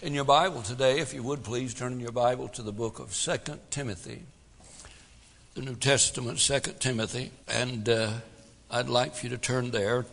In 0.00 0.14
your 0.14 0.24
Bible 0.24 0.62
today, 0.62 1.00
if 1.00 1.12
you 1.12 1.24
would 1.24 1.42
please 1.42 1.74
turn 1.74 1.92
in 1.92 1.98
your 1.98 2.12
Bible 2.12 2.46
to 2.50 2.62
the 2.62 2.70
book 2.70 3.00
of 3.00 3.12
2 3.12 3.58
Timothy, 3.70 4.22
the 5.54 5.62
New 5.62 5.74
Testament, 5.74 6.38
2 6.38 6.60
Timothy, 6.78 7.32
and 7.48 7.88
uh, 7.88 8.12
I'd 8.70 8.88
like 8.88 9.16
for 9.16 9.26
you 9.26 9.30
to 9.30 9.38
turn 9.38 9.72
there. 9.72 10.06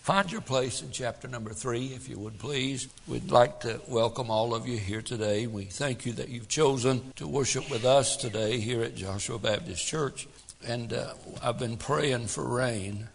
Find 0.00 0.32
your 0.32 0.40
place 0.40 0.80
in 0.80 0.92
chapter 0.92 1.28
number 1.28 1.52
3, 1.52 1.88
if 1.88 2.08
you 2.08 2.18
would 2.18 2.38
please. 2.38 2.88
We'd 3.06 3.30
like 3.30 3.60
to 3.60 3.82
welcome 3.86 4.30
all 4.30 4.54
of 4.54 4.66
you 4.66 4.78
here 4.78 5.02
today. 5.02 5.46
We 5.46 5.64
thank 5.64 6.06
you 6.06 6.14
that 6.14 6.30
you've 6.30 6.48
chosen 6.48 7.12
to 7.16 7.28
worship 7.28 7.68
with 7.70 7.84
us 7.84 8.16
today 8.16 8.58
here 8.58 8.82
at 8.82 8.94
Joshua 8.94 9.38
Baptist 9.38 9.86
Church. 9.86 10.26
And 10.66 10.94
uh, 10.94 11.12
I've 11.42 11.58
been 11.58 11.76
praying 11.76 12.28
for 12.28 12.48
rain. 12.48 13.08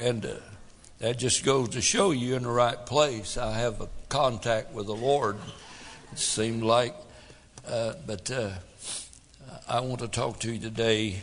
And 0.00 0.24
uh, 0.24 0.36
that 0.98 1.18
just 1.18 1.44
goes 1.44 1.70
to 1.70 1.82
show 1.82 2.10
you 2.10 2.36
in 2.36 2.44
the 2.44 2.48
right 2.48 2.86
place. 2.86 3.36
I 3.36 3.52
have 3.52 3.80
a 3.80 3.88
contact 4.08 4.72
with 4.72 4.86
the 4.86 4.94
Lord. 4.94 5.36
It 6.12 6.18
seemed 6.18 6.62
like, 6.62 6.94
uh, 7.68 7.94
but 8.06 8.30
uh, 8.30 8.50
I 9.68 9.80
want 9.80 10.00
to 10.00 10.08
talk 10.08 10.40
to 10.40 10.52
you 10.52 10.58
today 10.58 11.22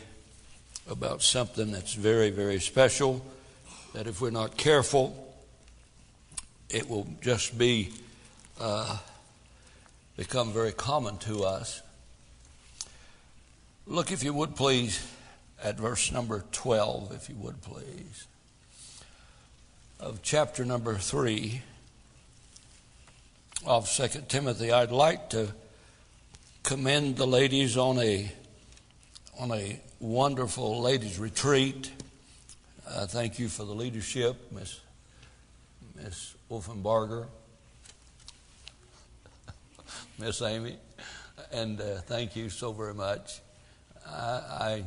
about 0.89 1.23
something 1.23 1.71
that's 1.71 1.95
very, 1.95 2.29
very 2.29 2.59
special. 2.59 3.25
That 3.93 4.05
if 4.05 4.21
we're 4.21 4.31
not 4.31 4.57
careful, 4.57 5.33
it 6.69 6.87
will 6.87 7.07
just 7.21 7.57
be 7.57 7.91
uh, 8.59 8.97
become 10.17 10.51
very 10.51 10.71
common 10.71 11.17
to 11.19 11.45
us. 11.45 11.81
Look, 13.87 14.11
if 14.11 14.23
you 14.23 14.33
would 14.33 14.55
please, 14.55 15.05
at 15.63 15.77
verse 15.77 16.11
number 16.11 16.43
12, 16.51 17.11
if 17.13 17.29
you 17.29 17.35
would 17.35 17.61
please 17.61 18.27
of 20.03 20.21
chapter 20.21 20.65
number 20.65 20.95
three 20.97 21.61
of 23.65 23.87
Second 23.87 24.27
Timothy, 24.27 24.69
I'd 24.69 24.91
like 24.91 25.29
to 25.29 25.53
commend 26.61 27.15
the 27.15 27.25
ladies 27.25 27.77
on 27.77 27.99
a 27.99 28.29
on 29.39 29.53
a 29.53 29.79
wonderful 30.01 30.81
ladies 30.81 31.19
retreat. 31.19 31.89
Uh, 32.85 33.07
thank 33.07 33.39
you 33.39 33.47
for 33.47 33.63
the 33.63 33.73
leadership, 33.73 34.51
Miss 34.51 34.81
Miss 35.95 36.35
Wolfenbarger, 36.51 37.27
Miss 40.19 40.41
Amy, 40.41 40.75
and 41.53 41.79
uh, 41.79 42.01
thank 42.01 42.35
you 42.35 42.49
so 42.49 42.73
very 42.73 42.93
much. 42.93 43.39
I, 44.05 44.11
I 44.11 44.83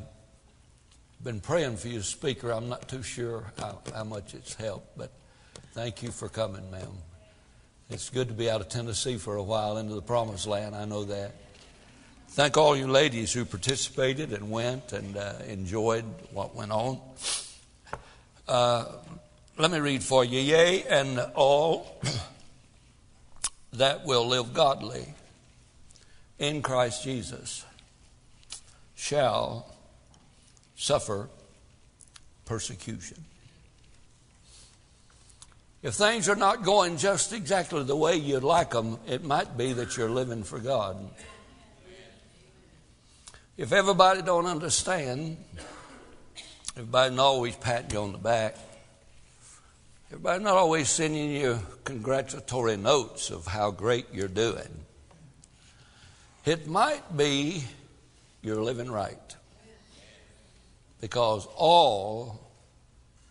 been 1.22 1.41
praying 1.41 1.77
for 1.77 1.89
you, 1.89 2.03
speaker. 2.03 2.50
I'm 2.50 2.69
not 2.69 2.89
too 2.89 3.03
sure 3.03 3.53
how, 3.59 3.81
how 3.95 4.05
much 4.05 4.34
it's 4.34 4.55
helped, 4.55 4.97
but 4.97 5.11
thank 5.73 6.03
you 6.03 6.11
for 6.11 6.28
coming, 6.28 6.70
ma'am. 6.70 6.92
It's 7.91 8.11
good 8.11 8.28
to 8.28 8.34
be 8.34 8.50
out 8.50 8.61
of 8.61 8.69
Tennessee 8.69 9.17
for 9.17 9.36
a 9.36 9.42
while 9.42 9.78
into 9.78 9.95
the 9.95 10.03
promised 10.03 10.47
land. 10.47 10.75
I 10.75 10.84
know 10.84 11.05
that. 11.05 11.33
Thank 12.31 12.56
all 12.56 12.77
you 12.77 12.86
ladies 12.86 13.33
who 13.33 13.45
participated 13.45 14.33
and 14.33 14.50
went 14.50 14.92
and 14.92 15.17
uh, 15.17 15.34
enjoyed 15.47 16.05
what 16.33 16.55
went 16.55 16.73
on. 16.73 17.00
Uh, 18.47 18.86
let 19.56 19.70
me 19.70 19.78
read 19.78 20.03
for 20.03 20.25
you. 20.25 20.41
Yea, 20.41 20.83
and 20.83 21.19
all 21.34 22.01
that 23.73 24.05
will 24.05 24.27
live 24.27 24.53
godly 24.53 25.14
in 26.39 26.62
Christ 26.62 27.05
Jesus 27.05 27.64
shall 28.95 29.76
suffer 30.77 31.29
persecution. 32.45 33.25
If 35.83 35.95
things 35.95 36.29
are 36.29 36.37
not 36.37 36.63
going 36.63 36.97
just 36.97 37.33
exactly 37.33 37.83
the 37.85 37.97
way 37.97 38.17
you'd 38.17 38.43
like 38.43 38.71
them, 38.71 38.99
it 39.07 39.25
might 39.25 39.57
be 39.57 39.73
that 39.75 39.97
you're 39.97 40.11
living 40.11 40.43
for 40.43 40.59
God. 40.59 40.97
If 43.57 43.73
everybody 43.73 44.23
don't 44.23 44.47
understand, 44.47 45.39
everybody 46.77 47.15
not 47.15 47.25
always 47.25 47.57
patting 47.57 47.91
you 47.91 48.01
on 48.01 48.13
the 48.13 48.19
back, 48.19 48.57
everybody 50.11 50.45
not 50.45 50.57
always 50.57 50.89
sending 50.89 51.31
you 51.31 51.59
congratulatory 51.85 52.77
notes 52.77 53.31
of 53.31 53.47
how 53.47 53.70
great 53.70 54.07
you're 54.13 54.29
doing, 54.29 54.69
it 56.45 56.67
might 56.67 57.17
be 57.17 57.65
you're 58.42 58.63
living 58.63 58.91
right 58.91 59.36
because 61.06 61.46
all 61.55 62.40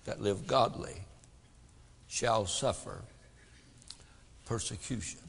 that 0.05 0.21
live 0.21 0.47
godly 0.47 0.95
shall 2.07 2.45
suffer 2.45 3.01
persecution. 4.45 5.19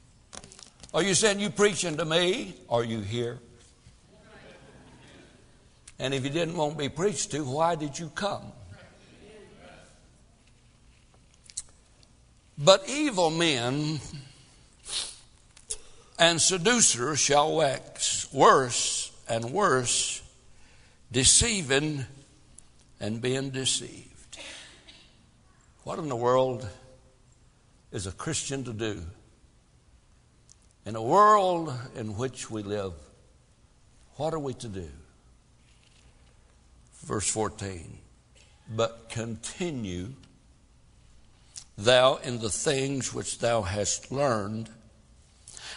Are 0.94 1.02
you 1.02 1.14
saying 1.14 1.40
you 1.40 1.50
preaching 1.50 1.96
to 1.96 2.04
me? 2.04 2.54
Are 2.68 2.84
you 2.84 3.00
here? 3.00 3.40
And 5.98 6.14
if 6.14 6.22
you 6.22 6.30
didn't 6.30 6.56
want 6.56 6.74
to 6.74 6.78
be 6.78 6.88
preached 6.88 7.32
to, 7.32 7.42
why 7.42 7.74
did 7.74 7.98
you 7.98 8.10
come? 8.14 8.52
But 12.56 12.88
evil 12.88 13.30
men 13.30 13.98
and 16.16 16.40
seducers 16.40 17.18
shall 17.18 17.56
wax 17.56 18.32
worse 18.32 19.10
and 19.28 19.46
worse, 19.46 20.22
deceiving 21.10 22.06
and 23.00 23.20
being 23.20 23.50
deceived. 23.50 24.38
What 25.84 25.98
in 25.98 26.08
the 26.08 26.16
world 26.16 26.66
is 27.92 28.06
a 28.06 28.12
Christian 28.12 28.64
to 28.64 28.72
do? 28.72 29.02
In 30.84 30.96
a 30.96 31.02
world 31.02 31.72
in 31.94 32.16
which 32.16 32.50
we 32.50 32.62
live, 32.62 32.92
what 34.16 34.32
are 34.32 34.38
we 34.38 34.54
to 34.54 34.68
do? 34.68 34.88
Verse 37.04 37.28
14. 37.30 37.98
But 38.74 39.08
continue 39.10 40.14
thou 41.76 42.16
in 42.16 42.40
the 42.40 42.50
things 42.50 43.12
which 43.12 43.38
thou 43.38 43.62
hast 43.62 44.10
learned 44.10 44.70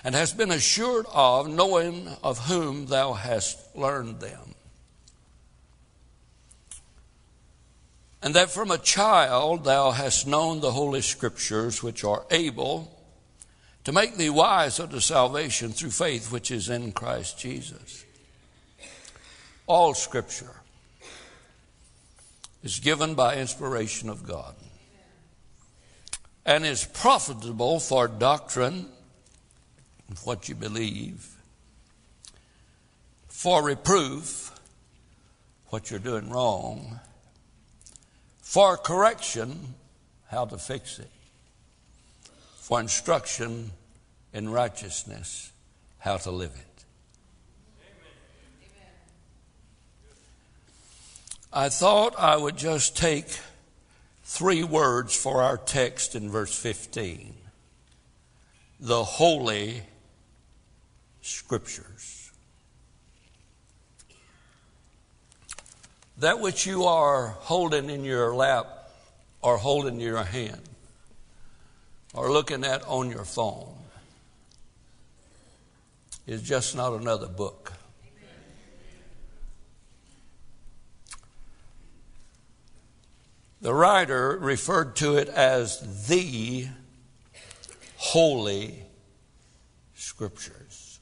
and 0.03 0.15
hast 0.15 0.37
been 0.37 0.51
assured 0.51 1.05
of, 1.13 1.49
knowing 1.49 2.07
of 2.23 2.47
whom 2.47 2.85
thou 2.85 3.13
hast 3.13 3.75
learned 3.75 4.21
them 4.21 4.55
and 8.21 8.33
that 8.33 8.51
from 8.51 8.71
a 8.71 8.77
child 8.77 9.63
thou 9.63 9.91
hast 9.91 10.27
known 10.27 10.59
the 10.59 10.71
holy 10.71 11.01
scriptures 11.01 11.81
which 11.81 12.03
are 12.03 12.25
able 12.31 12.95
to 13.85 13.91
make 13.91 14.17
thee 14.17 14.29
wise 14.29 14.79
unto 14.79 14.99
salvation 14.99 15.71
through 15.71 15.91
faith 15.91 16.31
which 16.31 16.51
is 16.51 16.69
in 16.69 16.91
Christ 16.91 17.39
Jesus. 17.39 18.05
All 19.67 19.93
scripture 19.93 20.55
is 22.61 22.79
given 22.79 23.15
by 23.15 23.37
inspiration 23.37 24.09
of 24.09 24.27
God 24.27 24.55
and 26.45 26.65
is 26.65 26.83
profitable 26.83 27.79
for 27.79 28.07
doctrine, 28.07 28.87
of 30.11 30.25
what 30.25 30.49
you 30.49 30.55
believe, 30.55 31.35
for 33.27 33.63
reproof, 33.63 34.51
what 35.67 35.89
you're 35.89 35.99
doing 35.99 36.29
wrong 36.29 36.99
for 38.49 38.77
correction, 38.77 39.75
how 40.29 40.43
to 40.43 40.57
fix 40.57 40.97
it. 40.97 41.11
For 42.55 42.79
instruction 42.79 43.69
in 44.33 44.49
righteousness, 44.49 45.51
how 45.99 46.17
to 46.17 46.31
live 46.31 46.55
it. 46.55 46.83
I 51.53 51.69
thought 51.69 52.15
I 52.17 52.37
would 52.37 52.57
just 52.57 52.97
take 52.97 53.27
three 54.23 54.63
words 54.63 55.15
for 55.15 55.43
our 55.43 55.57
text 55.57 56.15
in 56.15 56.31
verse 56.31 56.57
15 56.57 57.35
the 58.79 59.03
Holy 59.03 59.83
Scriptures. 61.21 61.88
That 66.19 66.41
which 66.41 66.65
you 66.65 66.83
are 66.83 67.29
holding 67.39 67.89
in 67.89 68.03
your 68.03 68.35
lap 68.35 68.67
or 69.41 69.57
holding 69.57 69.95
in 69.95 69.99
your 70.01 70.21
hand 70.21 70.61
or 72.13 72.29
looking 72.29 72.65
at 72.65 72.85
on 72.85 73.09
your 73.09 73.23
phone 73.23 73.73
is 76.27 76.41
just 76.41 76.75
not 76.75 76.91
another 76.99 77.27
book. 77.27 77.71
The 83.61 83.73
writer 83.73 84.37
referred 84.37 84.97
to 84.97 85.15
it 85.15 85.29
as 85.29 86.07
the 86.07 86.67
Holy 87.95 88.83
Scriptures. 89.95 90.99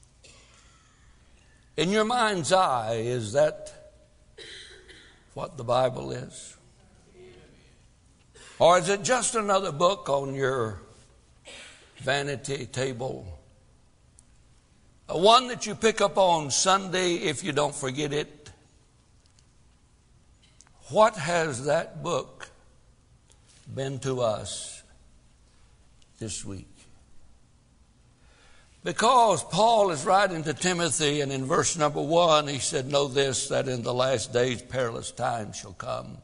In 1.76 1.90
your 1.90 2.04
mind's 2.04 2.52
eye, 2.52 3.02
is 3.04 3.32
that 3.32 3.77
what 5.38 5.56
the 5.56 5.62
Bible 5.62 6.10
is? 6.10 6.56
Or 8.58 8.76
is 8.78 8.88
it 8.88 9.04
just 9.04 9.36
another 9.36 9.70
book 9.70 10.08
on 10.08 10.34
your 10.34 10.80
vanity 12.00 12.66
table. 12.66 13.26
A 15.08 15.18
one 15.18 15.48
that 15.48 15.66
you 15.66 15.74
pick 15.74 16.00
up 16.00 16.16
on 16.16 16.50
Sunday 16.50 17.14
if 17.14 17.42
you 17.42 17.52
don't 17.52 17.74
forget 17.74 18.12
it. 18.12 18.50
What 20.90 21.16
has 21.16 21.64
that 21.64 22.02
book 22.02 22.50
been 23.74 23.98
to 24.00 24.20
us 24.20 24.82
this 26.18 26.44
week? 26.44 26.77
Because 28.88 29.44
Paul 29.44 29.90
is 29.90 30.06
writing 30.06 30.44
to 30.44 30.54
Timothy, 30.54 31.20
and 31.20 31.30
in 31.30 31.44
verse 31.44 31.76
number 31.76 32.00
one, 32.00 32.48
he 32.48 32.58
said, 32.58 32.90
Know 32.90 33.06
this, 33.06 33.48
that 33.48 33.68
in 33.68 33.82
the 33.82 33.92
last 33.92 34.32
days 34.32 34.62
perilous 34.62 35.10
times 35.10 35.56
shall 35.56 35.74
come. 35.74 36.16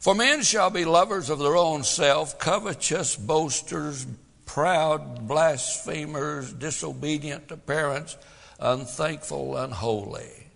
For 0.00 0.14
men 0.14 0.40
shall 0.42 0.70
be 0.70 0.86
lovers 0.86 1.28
of 1.28 1.38
their 1.38 1.54
own 1.54 1.84
self, 1.84 2.38
covetous, 2.38 3.14
boasters, 3.14 4.06
proud, 4.46 5.28
blasphemers, 5.28 6.50
disobedient 6.54 7.48
to 7.48 7.58
parents, 7.58 8.16
unthankful, 8.58 9.54
unholy. 9.54 10.46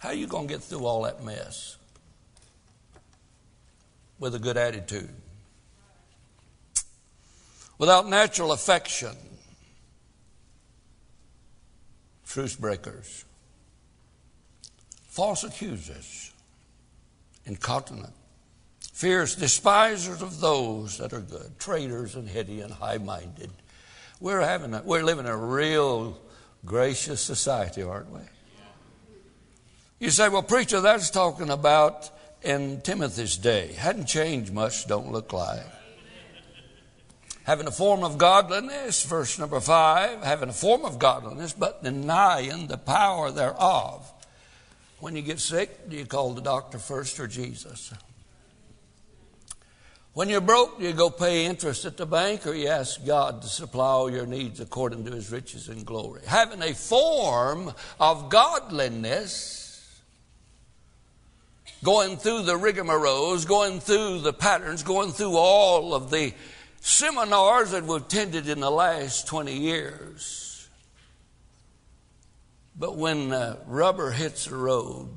How 0.00 0.08
are 0.08 0.14
you 0.16 0.26
going 0.26 0.48
to 0.48 0.54
get 0.54 0.64
through 0.64 0.86
all 0.86 1.02
that 1.02 1.22
mess? 1.22 1.76
With 4.18 4.34
a 4.34 4.40
good 4.40 4.56
attitude. 4.56 5.14
Without 7.78 8.08
natural 8.08 8.50
affection. 8.50 9.16
Truce 12.34 12.56
breakers. 12.56 13.24
False 15.06 15.44
accusers. 15.44 16.32
Incontinent 17.46 18.12
fierce 18.92 19.36
despisers 19.36 20.20
of 20.20 20.40
those 20.40 20.98
that 20.98 21.12
are 21.12 21.20
good, 21.20 21.56
traitors 21.60 22.16
and 22.16 22.28
heady 22.28 22.60
and 22.60 22.72
high 22.72 22.98
minded. 22.98 23.50
We're, 24.20 24.40
having 24.40 24.74
a, 24.74 24.82
we're 24.82 25.04
living 25.04 25.26
in 25.26 25.30
a 25.30 25.36
real 25.36 26.20
gracious 26.64 27.20
society, 27.20 27.84
aren't 27.84 28.10
we? 28.10 28.20
You 30.00 30.10
say, 30.10 30.28
well, 30.28 30.42
preacher, 30.42 30.80
that's 30.80 31.10
talking 31.10 31.50
about 31.50 32.10
in 32.42 32.80
Timothy's 32.80 33.36
day. 33.36 33.74
Hadn't 33.78 34.06
changed 34.06 34.52
much, 34.52 34.88
don't 34.88 35.12
look 35.12 35.32
like. 35.32 35.62
Having 37.44 37.66
a 37.66 37.72
form 37.72 38.04
of 38.04 38.16
godliness, 38.18 39.04
verse 39.04 39.38
number 39.38 39.60
five, 39.60 40.22
having 40.22 40.48
a 40.48 40.52
form 40.52 40.84
of 40.84 40.98
godliness, 40.98 41.52
but 41.52 41.84
denying 41.84 42.66
the 42.66 42.78
power 42.78 43.30
thereof. 43.30 44.10
When 44.98 45.14
you 45.14 45.22
get 45.22 45.38
sick, 45.38 45.90
do 45.90 45.96
you 45.96 46.06
call 46.06 46.32
the 46.32 46.40
doctor 46.40 46.78
first 46.78 47.20
or 47.20 47.26
Jesus? 47.26 47.92
When 50.14 50.28
you're 50.28 50.40
broke, 50.40 50.78
do 50.78 50.86
you 50.86 50.92
go 50.92 51.10
pay 51.10 51.44
interest 51.44 51.84
at 51.84 51.96
the 51.96 52.06
bank 52.06 52.46
or 52.46 52.54
you 52.54 52.68
ask 52.68 53.04
God 53.04 53.42
to 53.42 53.48
supply 53.48 53.88
all 53.88 54.10
your 54.10 54.26
needs 54.26 54.60
according 54.60 55.04
to 55.04 55.10
his 55.10 55.30
riches 55.30 55.68
and 55.68 55.84
glory. 55.84 56.22
Having 56.24 56.62
a 56.62 56.72
form 56.72 57.74
of 57.98 58.30
godliness, 58.30 60.00
going 61.82 62.16
through 62.16 62.44
the 62.44 62.54
rigmaroles, 62.54 63.46
going 63.46 63.80
through 63.80 64.20
the 64.20 64.32
patterns, 64.32 64.84
going 64.84 65.10
through 65.10 65.36
all 65.36 65.92
of 65.92 66.10
the 66.10 66.32
seminars 66.84 67.70
that 67.70 67.82
we've 67.82 68.02
attended 68.02 68.46
in 68.46 68.60
the 68.60 68.70
last 68.70 69.26
20 69.26 69.56
years. 69.56 70.68
But 72.78 72.94
when 72.96 73.32
uh, 73.32 73.56
rubber 73.66 74.10
hits 74.10 74.44
the 74.44 74.56
road, 74.56 75.08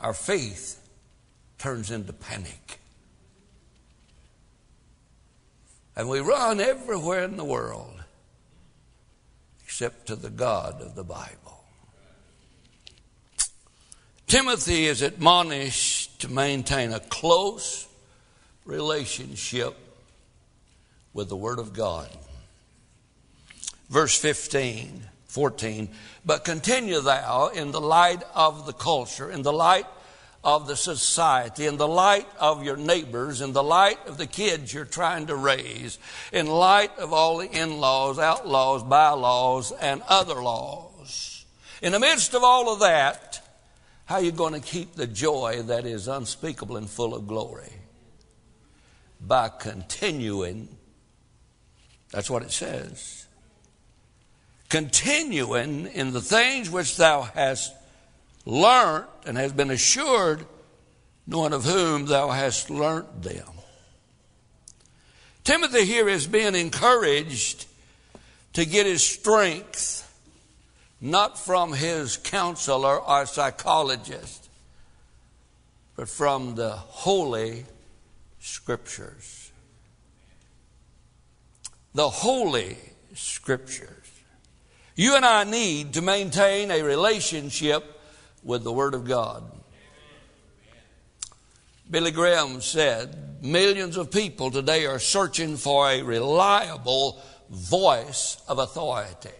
our 0.00 0.14
faith 0.14 0.80
turns 1.58 1.90
into 1.90 2.14
panic. 2.14 2.80
And 5.94 6.08
we 6.08 6.20
run 6.20 6.60
everywhere 6.60 7.24
in 7.24 7.36
the 7.36 7.44
world 7.44 8.02
except 9.64 10.06
to 10.06 10.16
the 10.16 10.30
God 10.30 10.80
of 10.80 10.94
the 10.94 11.04
Bible. 11.04 11.62
Timothy 14.26 14.86
is 14.86 15.02
admonished 15.02 16.22
to 16.22 16.28
maintain 16.30 16.92
a 16.92 17.00
close 17.00 17.86
relationship 18.64 19.76
with 21.12 21.28
the 21.28 21.36
Word 21.36 21.58
of 21.58 21.72
God. 21.72 22.08
Verse 23.88 24.18
15, 24.18 25.04
14, 25.26 25.88
but 26.24 26.44
continue 26.44 27.00
thou 27.00 27.48
in 27.48 27.70
the 27.70 27.80
light 27.80 28.22
of 28.34 28.66
the 28.66 28.72
culture, 28.72 29.30
in 29.30 29.42
the 29.42 29.52
light 29.52 29.86
of 30.42 30.66
the 30.66 30.76
society, 30.76 31.66
in 31.66 31.76
the 31.76 31.88
light 31.88 32.26
of 32.38 32.64
your 32.64 32.76
neighbors, 32.76 33.40
in 33.40 33.52
the 33.52 33.62
light 33.62 33.98
of 34.06 34.18
the 34.18 34.26
kids 34.26 34.72
you're 34.72 34.84
trying 34.84 35.26
to 35.26 35.36
raise, 35.36 35.98
in 36.32 36.46
light 36.46 36.96
of 36.98 37.12
all 37.12 37.38
the 37.38 37.50
in 37.50 37.78
laws, 37.78 38.18
outlaws, 38.18 38.82
bylaws, 38.82 39.72
and 39.72 40.02
other 40.08 40.42
laws. 40.42 41.44
In 41.82 41.92
the 41.92 42.00
midst 42.00 42.34
of 42.34 42.42
all 42.42 42.72
of 42.72 42.80
that, 42.80 43.40
how 44.06 44.16
are 44.16 44.22
you 44.22 44.32
going 44.32 44.54
to 44.54 44.60
keep 44.60 44.94
the 44.94 45.06
joy 45.06 45.62
that 45.62 45.86
is 45.86 46.08
unspeakable 46.08 46.76
and 46.76 46.88
full 46.88 47.14
of 47.14 47.26
glory? 47.26 47.72
By 49.26 49.48
continuing, 49.48 50.68
that's 52.10 52.28
what 52.28 52.42
it 52.42 52.52
says, 52.52 53.26
continuing 54.68 55.86
in 55.86 56.12
the 56.12 56.20
things 56.20 56.68
which 56.68 56.96
thou 56.96 57.22
hast 57.22 57.72
learnt 58.44 59.06
and 59.24 59.38
has 59.38 59.52
been 59.52 59.70
assured, 59.70 60.44
knowing 61.26 61.54
of 61.54 61.64
whom 61.64 62.06
thou 62.06 62.30
hast 62.30 62.68
learnt 62.68 63.22
them. 63.22 63.48
Timothy 65.42 65.84
here 65.84 66.08
is 66.08 66.26
being 66.26 66.54
encouraged 66.54 67.66
to 68.54 68.64
get 68.64 68.86
his 68.86 69.02
strength 69.02 70.02
not 71.00 71.38
from 71.38 71.72
his 71.72 72.16
counselor 72.16 72.98
or 72.98 73.26
psychologist, 73.26 74.48
but 75.96 76.08
from 76.08 76.54
the 76.54 76.70
Holy 76.70 77.66
Scriptures. 78.44 79.50
The 81.94 82.10
Holy 82.10 82.76
Scriptures. 83.14 83.88
You 84.94 85.16
and 85.16 85.24
I 85.24 85.44
need 85.44 85.94
to 85.94 86.02
maintain 86.02 86.70
a 86.70 86.82
relationship 86.82 87.82
with 88.42 88.62
the 88.62 88.70
Word 88.70 88.92
of 88.92 89.06
God. 89.06 89.50
Billy 91.90 92.10
Graham 92.10 92.60
said, 92.60 93.42
Millions 93.42 93.96
of 93.96 94.10
people 94.10 94.50
today 94.50 94.84
are 94.84 94.98
searching 94.98 95.56
for 95.56 95.88
a 95.88 96.02
reliable 96.02 97.22
voice 97.48 98.36
of 98.46 98.58
authority. 98.58 99.30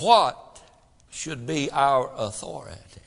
What 0.00 0.60
should 1.10 1.46
be 1.46 1.70
our 1.70 2.10
authority? 2.16 2.97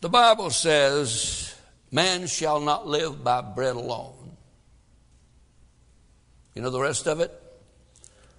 The 0.00 0.08
Bible 0.08 0.50
says, 0.50 1.54
Man 1.90 2.26
shall 2.26 2.60
not 2.60 2.86
live 2.86 3.24
by 3.24 3.40
bread 3.40 3.76
alone. 3.76 4.14
You 6.54 6.62
know 6.62 6.70
the 6.70 6.80
rest 6.80 7.06
of 7.06 7.20
it? 7.20 7.32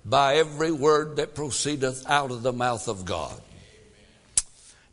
by 0.05 0.35
every 0.35 0.71
word 0.71 1.17
that 1.17 1.35
proceedeth 1.35 2.09
out 2.09 2.31
of 2.31 2.41
the 2.41 2.53
mouth 2.53 2.87
of 2.87 3.05
God. 3.05 3.39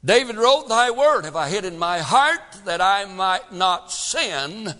David 0.05 0.37
wrote, 0.37 0.69
Thy 0.69 0.91
word 0.91 1.25
have 1.25 1.37
I 1.37 1.49
hid 1.49 1.65
in 1.65 1.79
my 1.79 1.99
heart 2.01 2.41
that 2.65 2.81
I 2.81 3.07
might 3.07 3.53
not 3.53 3.91
sin 3.91 4.75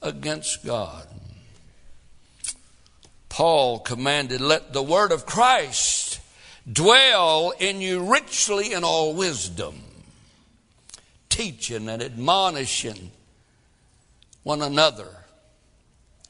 against 0.00 0.64
God. 0.64 1.06
Paul 3.28 3.80
commanded, 3.80 4.40
Let 4.40 4.72
the 4.72 4.82
word 4.82 5.12
of 5.12 5.26
Christ 5.26 6.20
dwell 6.70 7.52
in 7.58 7.80
you 7.80 8.10
richly 8.10 8.72
in 8.72 8.84
all 8.84 9.14
wisdom, 9.14 9.82
teaching 11.42 11.88
and 11.88 12.00
admonishing 12.00 13.10
one 14.44 14.62
another 14.62 15.08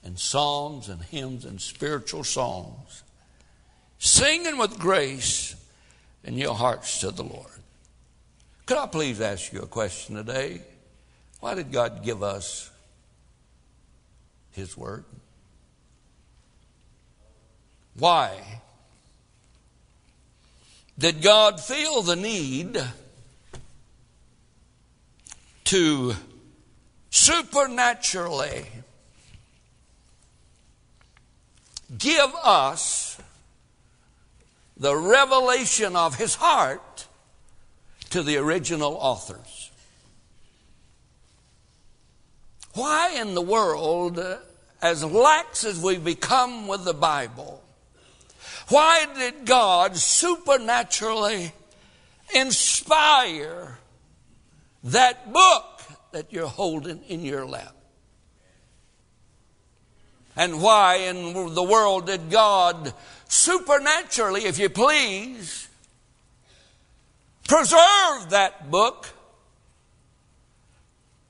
in 0.03 0.17
psalms 0.17 0.89
and 0.89 1.03
hymns 1.03 1.45
and 1.45 1.61
spiritual 1.61 2.25
songs 2.25 3.03
singing 3.99 4.57
with 4.57 4.79
grace 4.79 5.55
in 6.25 6.39
your 6.39 6.55
hearts 6.55 7.01
to 7.01 7.11
the 7.11 7.23
Lord. 7.23 7.47
Could 8.65 8.79
I 8.79 8.87
please 8.87 9.21
ask 9.21 9.53
you 9.53 9.61
a 9.61 9.67
question 9.67 10.17
today? 10.17 10.63
Why 11.41 11.55
did 11.57 11.71
God 11.71 12.03
give 12.03 12.23
us 12.23 12.71
His 14.53 14.79
Word? 14.79 15.05
Why? 17.99 18.31
Did 20.99 21.21
God 21.21 21.61
feel 21.61 22.01
the 22.01 22.17
need 22.17 22.83
to 25.73 26.15
supernaturally 27.09 28.67
give 31.97 32.31
us 32.45 33.19
the 34.77 34.95
revelation 34.95 35.97
of 35.97 36.17
his 36.17 36.35
heart 36.35 37.07
to 38.11 38.23
the 38.23 38.37
original 38.37 38.99
authors. 39.01 39.71
Why 42.75 43.15
in 43.19 43.35
the 43.35 43.41
world, 43.41 44.23
as 44.83 45.03
lax 45.03 45.65
as 45.65 45.83
we 45.83 45.97
become 45.97 46.69
with 46.69 46.85
the 46.85 46.93
Bible, 46.93 47.65
why 48.69 49.07
did 49.15 49.47
God 49.47 49.97
supernaturally 49.97 51.53
inspire 52.35 53.79
that 54.85 55.33
book 55.33 55.83
that 56.13 56.33
you're 56.33 56.47
holding 56.47 57.03
in 57.05 57.25
your 57.25 57.47
lap? 57.47 57.75
And 60.37 60.63
why 60.63 60.97
in 60.97 61.55
the 61.55 61.63
world 61.63 62.07
did 62.07 62.31
God 62.31 62.93
supernaturally, 63.29 64.45
if 64.45 64.59
you 64.59 64.71
please, 64.71 65.69
preserve 67.47 68.31
that 68.31 68.71
book 68.71 69.09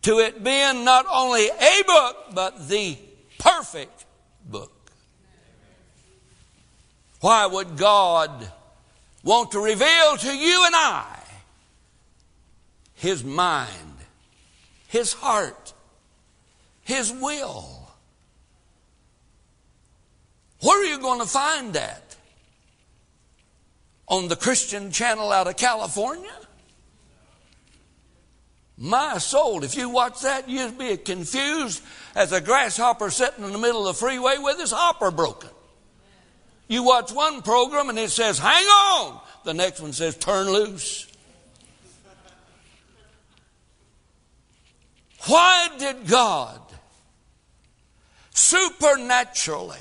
to 0.03 0.19
it 0.19 0.43
being 0.43 0.85
not 0.85 1.07
only 1.11 1.47
a 1.47 1.83
book, 1.87 2.17
but 2.33 2.69
the 2.69 2.97
perfect 3.39 4.05
book? 4.49 4.73
Why 7.21 7.47
would 7.47 7.77
God 7.77 8.51
want 9.25 9.53
to 9.53 9.61
reveal 9.61 10.17
to 10.17 10.37
you 10.37 10.65
and 10.67 10.75
I 10.75 11.22
His 13.03 13.25
mind, 13.25 13.97
His 14.87 15.13
heart, 15.13 15.73
His 16.83 17.13
will? 17.13 17.89
Where 20.61 20.81
are 20.81 20.85
you 20.85 21.01
going 21.01 21.19
to 21.19 21.27
find 21.27 21.73
that? 21.73 22.15
On 24.07 24.29
the 24.29 24.37
Christian 24.37 24.93
channel 24.93 25.33
out 25.33 25.49
of 25.49 25.57
California? 25.57 26.31
My 28.79 29.19
soul, 29.19 29.65
if 29.65 29.77
you 29.77 29.89
watch 29.89 30.21
that, 30.21 30.49
you'd 30.49 30.79
be 30.79 30.97
confused 30.97 31.83
as 32.15 32.31
a 32.31 32.41
grasshopper 32.41 33.11
sitting 33.11 33.43
in 33.43 33.51
the 33.51 33.59
middle 33.59 33.89
of 33.89 33.97
the 33.97 34.01
freeway 34.01 34.37
with 34.39 34.61
his 34.61 34.71
hopper 34.71 35.11
broken. 35.11 35.51
You 36.69 36.85
watch 36.85 37.11
one 37.11 37.43
program 37.43 37.89
and 37.89 37.99
it 37.99 38.11
says, 38.11 38.39
hang 38.39 38.65
on. 38.65 39.21
The 39.45 39.55
next 39.55 39.81
one 39.81 39.93
says, 39.93 40.17
turn 40.17 40.49
loose. 40.49 41.12
Why 45.27 45.69
did 45.79 46.07
God 46.07 46.61
supernaturally 48.35 49.77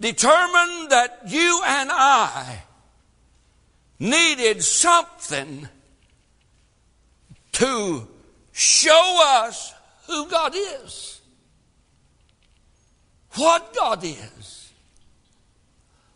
determine 0.00 0.88
that 0.88 1.20
you 1.26 1.60
and 1.64 1.90
I 1.92 2.62
needed 3.98 4.62
something 4.62 5.68
to 7.52 8.08
show 8.52 9.42
us 9.42 9.74
who 10.06 10.28
God 10.28 10.54
is, 10.54 11.20
what 13.34 13.74
God 13.74 14.02
is, 14.02 14.72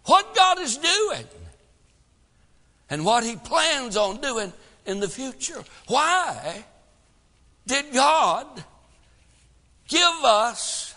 what 0.06 0.34
God 0.34 0.58
is 0.60 0.78
doing, 0.78 1.26
and 2.88 3.04
what 3.04 3.25
He 3.25 3.36
plans 3.36 3.96
on 3.96 4.20
doing 4.20 4.52
in 4.87 5.00
the 5.00 5.09
future. 5.09 5.62
Why 5.87 6.64
did 7.66 7.93
God 7.93 8.47
give 9.88 10.25
us 10.25 10.95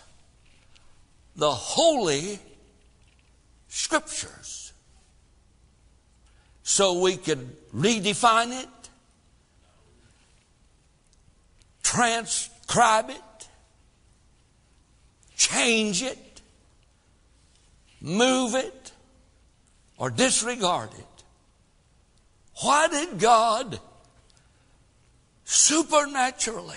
the 1.35 1.51
Holy 1.51 2.39
scriptures 3.67 4.73
so 6.63 6.99
we 6.99 7.17
could 7.17 7.55
redefine 7.73 8.61
it, 8.61 8.69
transcribe 11.81 13.09
it, 13.09 13.47
change 15.35 16.03
it, 16.03 16.41
move 18.01 18.53
it, 18.53 18.91
or 19.97 20.09
disregard 20.09 20.89
it. 20.97 21.08
Why 22.61 22.87
did 22.87 23.19
God 23.19 23.79
supernaturally 25.45 26.75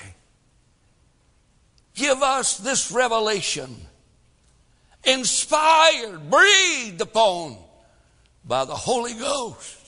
give 1.94 2.22
us 2.22 2.56
this 2.58 2.92
revelation? 2.92 3.76
inspired, 5.04 6.30
breathed 6.30 7.00
upon 7.00 7.56
by 8.44 8.64
the 8.64 8.74
Holy 8.74 9.14
Ghost. 9.14 9.78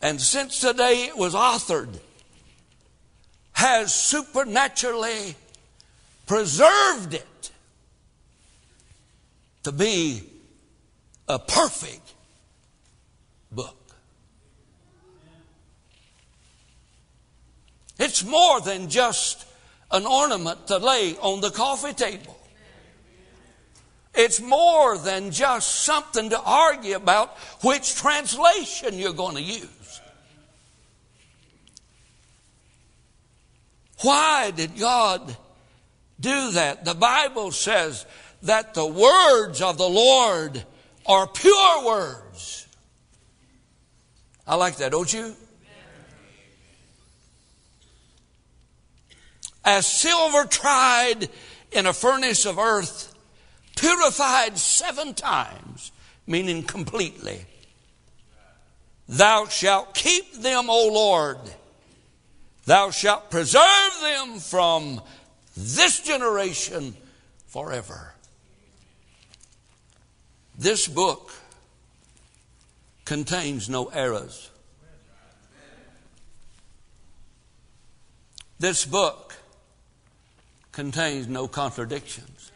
And 0.00 0.20
since 0.20 0.60
the 0.60 0.72
day 0.72 1.04
it 1.04 1.16
was 1.16 1.34
authored, 1.34 1.98
has 3.52 3.94
supernaturally 3.94 5.34
preserved 6.26 7.14
it 7.14 7.50
to 9.62 9.72
be 9.72 10.22
a 11.28 11.38
perfect 11.38 12.12
book. 13.50 13.76
It's 17.98 18.24
more 18.24 18.60
than 18.60 18.88
just 18.88 19.46
an 19.90 20.06
ornament 20.06 20.66
to 20.66 20.78
lay 20.78 21.16
on 21.16 21.40
the 21.40 21.50
coffee 21.50 21.92
table. 21.92 22.36
It's 24.14 24.40
more 24.40 24.96
than 24.96 25.30
just 25.32 25.82
something 25.84 26.30
to 26.30 26.40
argue 26.40 26.96
about 26.96 27.36
which 27.62 27.96
translation 27.96 28.98
you're 28.98 29.12
going 29.12 29.36
to 29.36 29.42
use. 29.42 30.00
Why 34.02 34.50
did 34.50 34.78
God 34.78 35.36
do 36.20 36.52
that? 36.52 36.84
The 36.84 36.94
Bible 36.94 37.50
says 37.50 38.06
that 38.42 38.74
the 38.74 38.86
words 38.86 39.62
of 39.62 39.78
the 39.78 39.88
Lord 39.88 40.64
are 41.06 41.26
pure 41.26 41.84
words. 41.84 42.66
I 44.46 44.56
like 44.56 44.76
that, 44.76 44.92
don't 44.92 45.12
you? 45.12 45.34
As 49.64 49.86
silver 49.86 50.44
tried 50.44 51.28
in 51.72 51.86
a 51.86 51.92
furnace 51.92 52.44
of 52.46 52.58
earth, 52.58 53.14
purified 53.76 54.58
seven 54.58 55.14
times, 55.14 55.92
meaning 56.26 56.62
completely. 56.62 57.46
Thou 59.08 59.46
shalt 59.46 59.94
keep 59.94 60.34
them, 60.34 60.70
O 60.70 60.88
Lord. 60.88 61.38
Thou 62.66 62.90
shalt 62.90 63.30
preserve 63.30 63.92
them 64.00 64.38
from 64.38 65.00
this 65.56 66.00
generation 66.00 66.96
forever. 67.46 68.14
This 70.56 70.88
book 70.88 71.32
contains 73.04 73.68
no 73.68 73.86
errors. 73.86 74.50
This 78.58 78.86
book 78.86 79.23
contains 80.74 81.28
no 81.28 81.46
contradictions. 81.46 82.50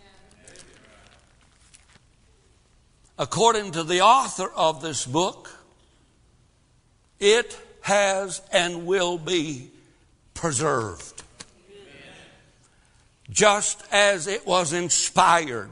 According 3.17 3.73
to 3.73 3.85
the 3.85 4.01
author 4.01 4.51
of 4.55 4.83
this 4.83 5.07
book, 5.07 5.51
it 7.21 7.57
has 7.83 8.43
and 8.53 8.87
will 8.87 9.19
be 9.19 9.71
preserved. 10.35 11.23
Just 13.31 13.83
as 13.93 14.27
it 14.27 14.47
was 14.47 14.73
inspired, 14.73 15.71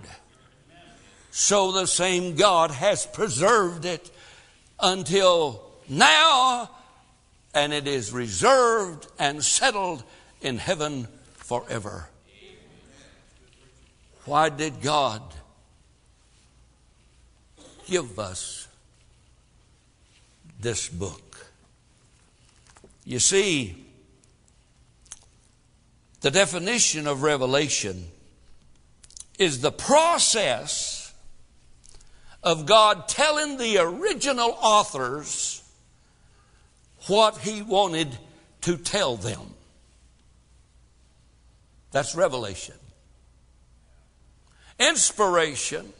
so 1.30 1.72
the 1.72 1.86
same 1.86 2.36
God 2.36 2.70
has 2.70 3.06
preserved 3.06 3.84
it 3.84 4.10
until 4.78 5.62
now, 5.88 6.70
and 7.54 7.72
it 7.72 7.88
is 7.88 8.12
reserved 8.12 9.06
and 9.18 9.42
settled 9.42 10.04
in 10.40 10.58
heaven 10.58 11.08
forever. 11.34 12.08
Why 14.26 14.48
did 14.48 14.82
God 14.82 15.22
give 17.86 18.18
us 18.18 18.66
this 20.60 20.88
book? 20.88 21.46
You 23.04 23.20
see, 23.20 23.86
the 26.22 26.32
definition 26.32 27.06
of 27.06 27.22
revelation 27.22 28.08
is 29.38 29.60
the 29.60 29.70
process 29.70 31.14
of 32.42 32.66
God 32.66 33.06
telling 33.06 33.58
the 33.58 33.78
original 33.78 34.58
authors 34.60 35.62
what 37.06 37.38
He 37.38 37.62
wanted 37.62 38.08
to 38.62 38.76
tell 38.76 39.16
them. 39.16 39.54
That's 41.92 42.16
revelation. 42.16 42.74
Inspiration 44.78 45.92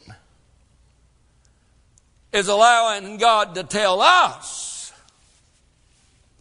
is 2.32 2.48
allowing 2.48 3.16
God 3.16 3.54
to 3.54 3.64
tell 3.64 4.00
us 4.00 4.92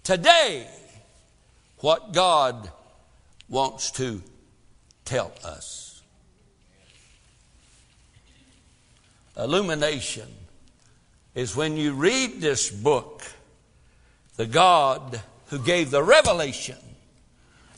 today 0.04 0.68
what 1.80 2.12
God 2.12 2.70
wants 3.48 3.92
to 3.92 4.22
tell 5.06 5.32
us. 5.44 6.02
Illumination 9.38 10.28
is 11.34 11.56
when 11.56 11.78
you 11.78 11.94
read 11.94 12.42
this 12.42 12.70
book, 12.70 13.24
the 14.36 14.46
God 14.46 15.22
who 15.48 15.60
gave 15.60 15.92
the 15.92 16.04
revelation 16.04 16.78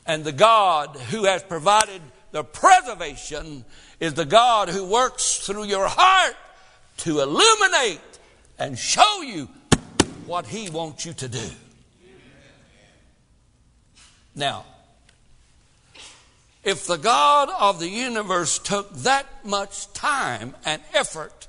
and 0.06 0.24
the 0.24 0.32
God 0.32 0.96
who 1.10 1.26
has 1.26 1.44
provided 1.44 2.02
the 2.32 2.44
preservation 2.44 3.66
is 4.00 4.14
the 4.14 4.26
God 4.26 4.70
who 4.70 4.86
works 4.86 5.40
through 5.46 5.66
your 5.66 5.88
heart 5.88 6.36
to 6.98 7.20
illuminate 7.22 8.02
and 8.60 8.78
show 8.78 9.22
you 9.22 9.50
what 10.26 10.48
He 10.48 10.70
wants 10.70 11.06
you 11.06 11.14
to 11.14 11.28
do. 11.28 11.50
Now, 14.36 14.66
if 16.64 16.86
the 16.86 16.98
God 16.98 17.50
of 17.50 17.80
the 17.80 17.88
universe 17.88 18.60
took 18.60 18.94
that 18.98 19.26
much 19.46 19.92
time 19.94 20.54
and 20.66 20.82
effort, 20.94 21.48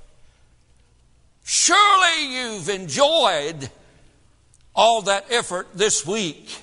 surely 1.44 2.34
you've 2.34 2.68
enjoyed 2.68 3.68
all 4.74 5.02
that 5.02 5.26
effort 5.30 5.66
this 5.74 6.06
week. 6.06 6.62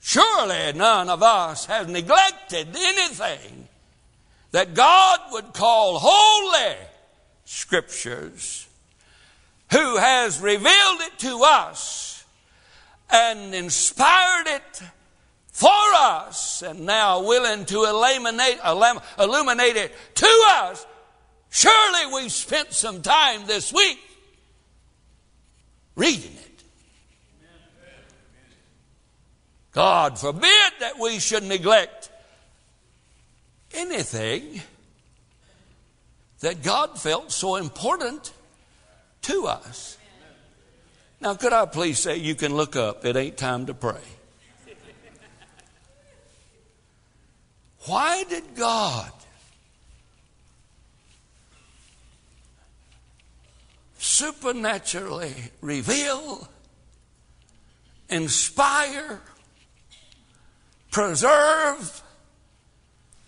Surely 0.00 0.72
none 0.74 1.08
of 1.08 1.22
us 1.22 1.66
has 1.66 1.86
neglected 1.86 2.68
anything 2.76 3.67
that 4.50 4.74
God 4.74 5.20
would 5.32 5.52
call 5.52 5.98
holy 5.98 6.76
scriptures, 7.44 8.66
who 9.72 9.96
has 9.96 10.40
revealed 10.40 11.00
it 11.00 11.18
to 11.18 11.42
us 11.44 12.24
and 13.10 13.54
inspired 13.54 14.46
it 14.46 14.82
for 15.46 15.68
us, 15.68 16.62
and 16.62 16.86
now 16.86 17.22
willing 17.22 17.64
to 17.66 17.84
illuminate, 17.84 18.58
illuminate 19.18 19.76
it 19.76 19.92
to 20.14 20.44
us. 20.48 20.86
Surely 21.50 22.14
we've 22.14 22.32
spent 22.32 22.72
some 22.72 23.02
time 23.02 23.46
this 23.46 23.72
week 23.72 23.98
reading 25.96 26.32
it. 26.32 26.62
God 29.72 30.18
forbid 30.18 30.72
that 30.80 30.98
we 30.98 31.18
should 31.18 31.42
neglect 31.42 32.10
anything 33.78 34.60
that 36.40 36.62
God 36.62 36.98
felt 36.98 37.32
so 37.32 37.56
important 37.56 38.32
to 39.22 39.46
us. 39.46 39.96
Now, 41.20 41.34
could 41.34 41.52
I 41.52 41.66
please 41.66 41.98
say 41.98 42.16
you 42.16 42.34
can 42.34 42.54
look 42.54 42.76
up? 42.76 43.04
It 43.04 43.16
ain't 43.16 43.36
time 43.36 43.66
to 43.66 43.74
pray. 43.74 44.00
Why 47.86 48.24
did 48.24 48.54
God 48.54 49.10
supernaturally 53.98 55.34
reveal, 55.60 56.48
inspire, 58.08 59.20
preserve, 60.90 62.02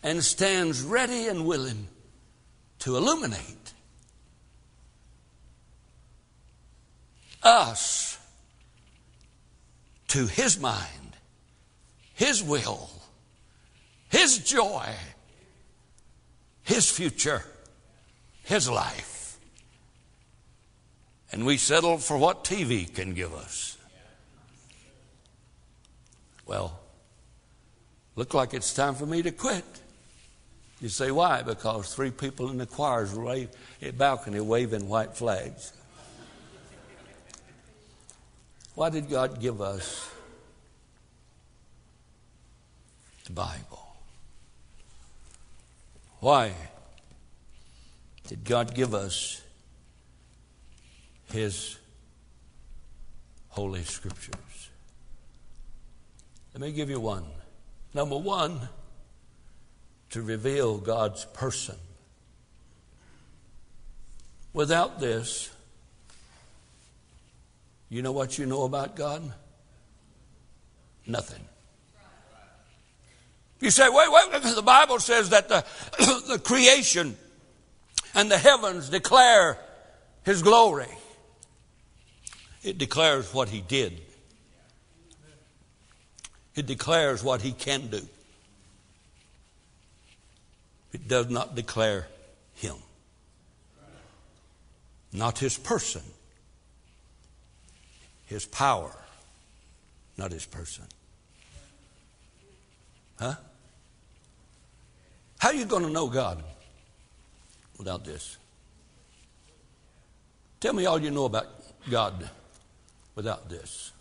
and 0.02 0.24
stands 0.24 0.82
ready 0.82 1.28
and 1.28 1.46
willing 1.46 1.88
to 2.80 2.96
illuminate 2.96 3.74
us 7.42 8.18
to 10.08 10.26
His 10.26 10.58
mind, 10.58 11.16
His 12.14 12.42
will, 12.42 12.90
His 14.08 14.38
joy, 14.38 14.86
His 16.62 16.90
future, 16.90 17.44
His 18.42 18.68
life. 18.68 19.38
And 21.32 21.46
we 21.46 21.58
settle 21.58 21.98
for 21.98 22.18
what 22.18 22.42
TV 22.42 22.92
can 22.92 23.14
give 23.14 23.32
us. 23.32 23.76
Well, 26.44 26.80
look 28.16 28.34
like 28.34 28.52
it's 28.52 28.74
time 28.74 28.96
for 28.96 29.06
me 29.06 29.22
to 29.22 29.30
quit. 29.30 29.79
You 30.80 30.88
say, 30.88 31.10
why? 31.10 31.42
Because 31.42 31.94
three 31.94 32.10
people 32.10 32.50
in 32.50 32.56
the 32.56 32.66
choir's 32.66 33.14
balcony 33.98 34.40
waving 34.40 34.88
white 34.88 35.14
flags. 35.14 35.72
Why 38.74 38.88
did 38.88 39.10
God 39.10 39.40
give 39.40 39.60
us 39.60 40.10
the 43.26 43.32
Bible? 43.32 43.94
Why 46.20 46.52
did 48.26 48.44
God 48.44 48.74
give 48.74 48.94
us 48.94 49.42
His 51.30 51.76
Holy 53.48 53.82
Scriptures? 53.82 54.70
Let 56.54 56.62
me 56.62 56.72
give 56.72 56.88
you 56.88 57.00
one. 57.00 57.24
Number 57.92 58.16
one, 58.16 58.60
to 60.10 60.22
reveal 60.22 60.78
God's 60.78 61.24
person. 61.26 61.76
Without 64.52 65.00
this, 65.00 65.50
you 67.88 68.02
know 68.02 68.12
what 68.12 68.38
you 68.38 68.46
know 68.46 68.64
about 68.64 68.96
God? 68.96 69.32
Nothing. 71.06 71.44
You 73.60 73.70
say, 73.70 73.88
wait, 73.88 74.08
wait, 74.10 74.42
the 74.42 74.62
Bible 74.62 74.98
says 75.00 75.30
that 75.30 75.48
the, 75.48 75.64
the 76.28 76.38
creation 76.38 77.16
and 78.14 78.30
the 78.30 78.38
heavens 78.38 78.88
declare 78.88 79.58
His 80.24 80.42
glory. 80.42 80.88
It 82.62 82.78
declares 82.78 83.32
what 83.32 83.48
He 83.48 83.60
did, 83.60 84.00
it 86.54 86.66
declares 86.66 87.22
what 87.22 87.42
He 87.42 87.52
can 87.52 87.88
do. 87.88 88.00
It 90.92 91.06
does 91.06 91.30
not 91.30 91.54
declare 91.54 92.08
him, 92.54 92.76
not 95.12 95.38
his 95.38 95.56
person, 95.56 96.02
his 98.26 98.44
power, 98.46 98.92
not 100.16 100.32
his 100.32 100.46
person. 100.46 100.84
Huh? 103.18 103.34
How 105.38 105.48
are 105.48 105.54
you 105.54 105.64
going 105.64 105.84
to 105.84 105.90
know 105.90 106.08
God 106.08 106.42
without 107.78 108.04
this? 108.04 108.36
Tell 110.60 110.74
me 110.74 110.86
all 110.86 111.00
you 111.00 111.10
know 111.10 111.24
about 111.24 111.46
God 111.88 112.28
without 113.14 113.48
this. 113.48 113.92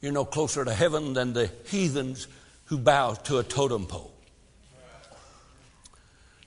You're 0.00 0.12
no 0.12 0.24
closer 0.24 0.64
to 0.64 0.72
heaven 0.72 1.12
than 1.12 1.32
the 1.32 1.50
heathens 1.66 2.26
who 2.66 2.78
bow 2.78 3.14
to 3.14 3.38
a 3.38 3.44
totem 3.44 3.86
pole. 3.86 4.15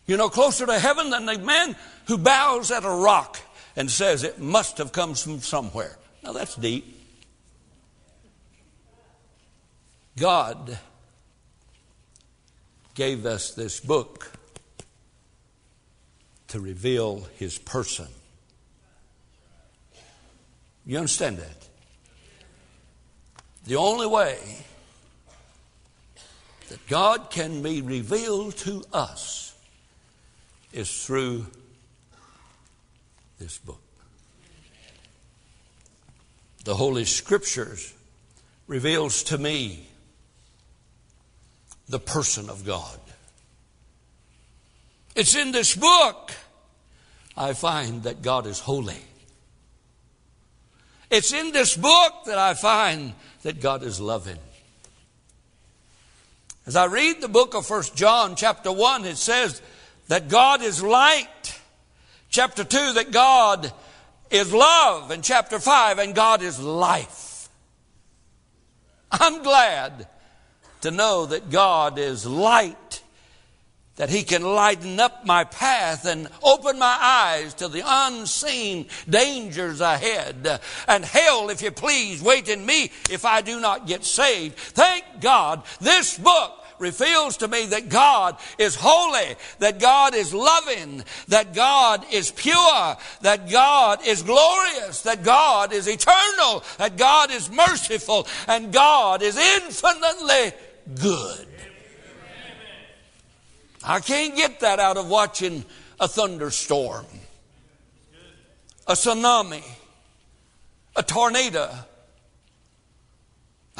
You 0.09 0.17
know, 0.17 0.27
closer 0.27 0.65
to 0.65 0.79
heaven 0.79 1.11
than 1.11 1.27
the 1.27 1.37
man 1.37 1.75
who 2.07 2.17
bows 2.17 2.71
at 2.71 2.83
a 2.83 2.89
rock 2.89 3.37
and 3.75 3.91
says 3.91 4.23
it 4.23 4.39
must 4.39 4.79
have 4.79 4.91
come 4.91 5.13
from 5.13 5.39
somewhere. 5.39 5.99
Now 6.23 6.31
that's 6.31 6.55
deep. 6.55 6.99
God 10.17 10.79
gave 12.95 13.27
us 13.27 13.51
this 13.51 13.79
book 13.79 14.31
to 16.47 16.59
reveal 16.59 17.27
his 17.37 17.59
person. 17.59 18.07
You 20.87 20.97
understand 20.97 21.37
that? 21.37 21.67
The 23.67 23.75
only 23.75 24.07
way 24.07 24.39
that 26.69 26.87
God 26.87 27.29
can 27.29 27.61
be 27.61 27.83
revealed 27.83 28.57
to 28.57 28.83
us 28.91 29.48
is 30.71 31.05
through 31.05 31.45
this 33.39 33.57
book. 33.57 33.81
The 36.65 36.75
Holy 36.75 37.05
Scriptures 37.05 37.93
reveals 38.67 39.23
to 39.23 39.37
me 39.37 39.87
the 41.87 41.99
person 41.99 42.49
of 42.49 42.65
God. 42.65 42.99
It's 45.15 45.35
in 45.35 45.51
this 45.51 45.75
book 45.75 46.31
I 47.35 47.53
find 47.53 48.03
that 48.03 48.21
God 48.21 48.45
is 48.45 48.59
holy. 48.59 49.01
It's 51.09 51.33
in 51.33 51.51
this 51.51 51.75
book 51.75 52.25
that 52.25 52.37
I 52.37 52.53
find 52.53 53.13
that 53.41 53.61
God 53.61 53.81
is 53.81 53.99
loving. 53.99 54.37
As 56.67 56.75
I 56.75 56.85
read 56.85 57.19
the 57.19 57.27
book 57.27 57.55
of 57.55 57.65
First 57.65 57.95
John 57.95 58.35
chapter 58.35 58.71
1, 58.71 59.05
it 59.05 59.17
says 59.17 59.61
that 60.09 60.27
God 60.27 60.61
is 60.61 60.83
light. 60.83 61.59
Chapter 62.29 62.63
2, 62.63 62.93
that 62.93 63.11
God 63.11 63.71
is 64.29 64.53
love. 64.53 65.11
And 65.11 65.23
chapter 65.23 65.59
5, 65.59 65.99
and 65.99 66.13
God 66.13 66.41
is 66.41 66.59
life. 66.59 67.49
I'm 69.11 69.41
glad 69.41 70.07
to 70.81 70.91
know 70.91 71.25
that 71.27 71.49
God 71.49 71.97
is 71.97 72.25
light, 72.25 73.01
that 73.95 74.09
He 74.09 74.23
can 74.23 74.43
lighten 74.43 74.99
up 74.99 75.25
my 75.25 75.43
path 75.43 76.05
and 76.05 76.27
open 76.43 76.79
my 76.79 76.97
eyes 76.99 77.53
to 77.55 77.67
the 77.67 77.83
unseen 77.85 78.87
dangers 79.09 79.81
ahead. 79.81 80.59
And 80.87 81.05
hell, 81.05 81.49
if 81.49 81.61
you 81.61 81.71
please, 81.71 82.21
wait 82.21 82.49
in 82.49 82.65
me 82.65 82.91
if 83.09 83.25
I 83.25 83.41
do 83.41 83.59
not 83.59 83.87
get 83.87 84.03
saved. 84.03 84.57
Thank 84.57 85.03
God 85.21 85.63
this 85.81 86.17
book 86.17 86.58
reveals 86.79 87.37
to 87.37 87.47
me 87.47 87.65
that 87.67 87.89
God 87.89 88.37
is 88.57 88.75
holy, 88.75 89.35
that 89.59 89.79
God 89.79 90.15
is 90.15 90.33
loving, 90.33 91.03
that 91.27 91.53
God 91.53 92.05
is 92.11 92.31
pure, 92.31 92.97
that 93.21 93.49
God 93.49 94.05
is 94.05 94.23
glorious, 94.23 95.01
that 95.03 95.23
God 95.23 95.73
is 95.73 95.87
eternal, 95.87 96.63
that 96.77 96.97
God 96.97 97.31
is 97.31 97.49
merciful, 97.51 98.27
and 98.47 98.71
God 98.71 99.21
is 99.21 99.37
infinitely 99.37 100.53
good. 100.95 101.47
I 103.83 103.99
can't 103.99 104.35
get 104.35 104.59
that 104.59 104.79
out 104.79 104.97
of 104.97 105.07
watching 105.07 105.63
a 105.99 106.07
thunderstorm, 106.07 107.05
a 108.87 108.93
tsunami, 108.93 109.63
a 110.95 111.03
tornado, 111.03 111.69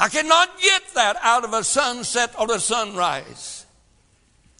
I 0.00 0.08
cannot 0.08 0.58
get 0.60 0.82
that 0.94 1.16
out 1.20 1.44
of 1.44 1.52
a 1.52 1.62
sunset 1.62 2.34
or 2.40 2.50
a 2.50 2.58
sunrise. 2.58 3.66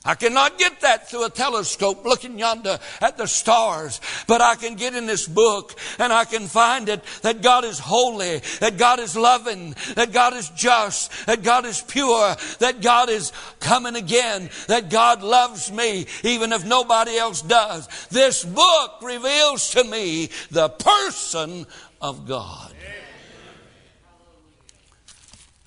I 0.05 0.14
cannot 0.14 0.59
get 0.59 0.81
that 0.81 1.09
through 1.11 1.24
a 1.24 1.31
telescope 1.31 2.05
looking 2.05 2.38
yonder 2.38 2.79
at 3.00 3.16
the 3.16 3.26
stars, 3.26 4.00
but 4.26 4.40
I 4.40 4.55
can 4.55 4.74
get 4.74 4.94
in 4.94 5.07
this 5.07 5.26
book 5.26 5.74
and 5.98 6.11
I 6.11 6.24
can 6.24 6.46
find 6.46 6.88
it 6.88 7.03
that 7.22 7.42
God 7.42 7.64
is 7.64 7.79
holy, 7.79 8.40
that 8.61 8.79
God 8.79 8.98
is 8.98 9.14
loving, 9.14 9.74
that 9.94 10.12
God 10.12 10.35
is 10.35 10.48
just, 10.50 11.26
that 11.26 11.42
God 11.42 11.64
is 11.64 11.83
pure, 11.83 12.37
that 12.61 12.81
God 12.83 13.09
is 13.11 13.33
coming 13.61 13.96
again, 13.96 14.50
that 14.68 14.88
God 14.90 15.22
loves 15.22 15.70
me 15.72 16.07
even 16.22 16.53
if 16.53 16.66
nobody 16.66 17.16
else 17.16 17.42
does. 17.42 17.87
This 18.11 18.42
book 18.42 18.92
reveals 19.03 19.70
to 19.70 19.85
me 19.85 20.31
the 20.50 20.68
person 20.68 21.66
of 22.00 22.26
God. 22.26 22.69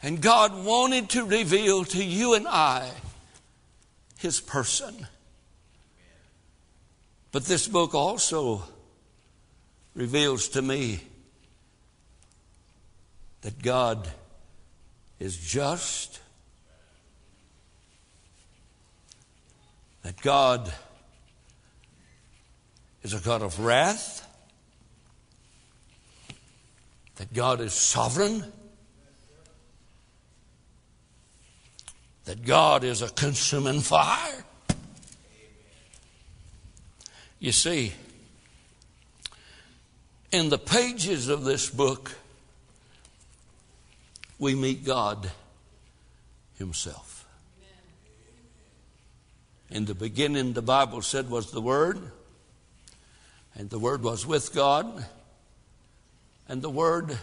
And 0.03 0.19
God 0.19 0.65
wanted 0.65 1.09
to 1.11 1.23
reveal 1.23 1.85
to 1.85 2.03
you 2.03 2.33
and 2.33 2.45
I 2.45 2.91
His 4.17 4.41
person. 4.41 5.07
But 7.31 7.45
this 7.45 7.69
book 7.69 7.95
also 7.95 8.63
reveals 9.95 10.49
to 10.49 10.61
me 10.61 10.99
that 13.41 13.61
God 13.61 14.09
is 15.19 15.37
just, 15.37 16.19
that 20.03 20.21
God 20.21 20.71
is 23.03 23.13
a 23.13 23.19
God 23.19 23.41
of 23.41 23.61
wrath, 23.61 24.27
that 27.15 27.33
God 27.33 27.61
is 27.61 27.73
sovereign 27.73 28.51
that 32.25 32.45
God 32.45 32.83
is 32.83 33.01
a 33.01 33.09
consuming 33.09 33.81
fire. 33.81 34.45
You 37.39 37.51
see, 37.51 37.93
in 40.31 40.49
the 40.49 40.57
pages 40.57 41.27
of 41.27 41.43
this 41.43 41.69
book, 41.69 42.11
we 44.39 44.55
meet 44.55 44.85
God 44.85 45.29
Himself. 46.57 47.25
In 49.69 49.85
the 49.85 49.95
beginning, 49.95 50.53
the 50.53 50.61
Bible 50.61 51.01
said, 51.01 51.29
was 51.29 51.51
the 51.51 51.61
Word, 51.61 51.99
and 53.55 53.69
the 53.69 53.79
Word 53.79 54.03
was 54.03 54.25
with 54.25 54.53
God, 54.53 55.05
and 56.47 56.61
the 56.61 56.69
Word 56.69 57.17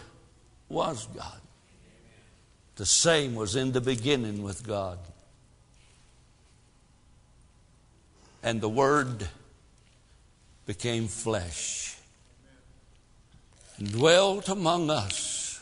was 0.69 1.07
God. 1.15 1.41
The 2.81 2.87
same 2.87 3.35
was 3.35 3.55
in 3.55 3.73
the 3.73 3.79
beginning 3.79 4.41
with 4.41 4.65
God. 4.65 4.97
And 8.41 8.59
the 8.59 8.69
Word 8.69 9.27
became 10.65 11.07
flesh 11.07 11.95
and 13.77 13.91
dwelt 13.91 14.49
among 14.49 14.89
us. 14.89 15.61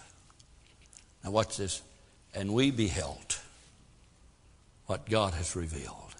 Now, 1.21 1.32
watch 1.32 1.58
this. 1.58 1.82
And 2.34 2.53
we 2.53 2.71
beheld 2.71 3.36
what 4.86 5.10
God 5.10 5.34
has 5.34 5.58
revealed. 5.58 6.15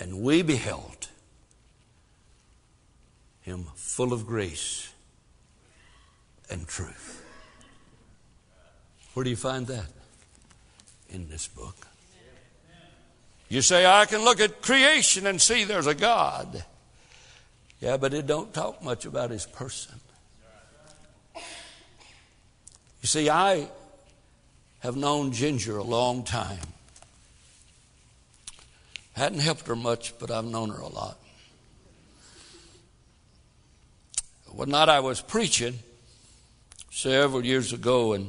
And 0.00 0.22
we 0.22 0.40
beheld 0.40 1.08
Him 3.42 3.66
full 3.74 4.14
of 4.14 4.26
grace 4.26 4.90
and 6.48 6.66
truth. 6.66 7.15
Where 9.16 9.24
do 9.24 9.30
you 9.30 9.36
find 9.36 9.66
that? 9.68 9.86
In 11.08 11.30
this 11.30 11.48
book. 11.48 11.86
You 13.48 13.62
say, 13.62 13.86
I 13.86 14.04
can 14.04 14.22
look 14.22 14.40
at 14.40 14.60
creation 14.60 15.26
and 15.26 15.40
see 15.40 15.64
there's 15.64 15.86
a 15.86 15.94
God. 15.94 16.62
Yeah, 17.80 17.96
but 17.96 18.12
it 18.12 18.26
don't 18.26 18.52
talk 18.52 18.82
much 18.82 19.06
about 19.06 19.30
his 19.30 19.46
person. 19.46 19.94
You 21.34 21.40
see, 23.04 23.30
I 23.30 23.68
have 24.80 24.98
known 24.98 25.32
Ginger 25.32 25.78
a 25.78 25.82
long 25.82 26.22
time. 26.22 26.58
Hadn't 29.14 29.40
helped 29.40 29.66
her 29.66 29.76
much, 29.76 30.12
but 30.18 30.30
I've 30.30 30.44
known 30.44 30.68
her 30.68 30.80
a 30.80 30.88
lot. 30.88 31.16
One 34.48 34.68
night 34.68 34.90
I 34.90 35.00
was 35.00 35.22
preaching 35.22 35.78
several 36.90 37.46
years 37.46 37.72
ago, 37.72 38.12
and 38.12 38.28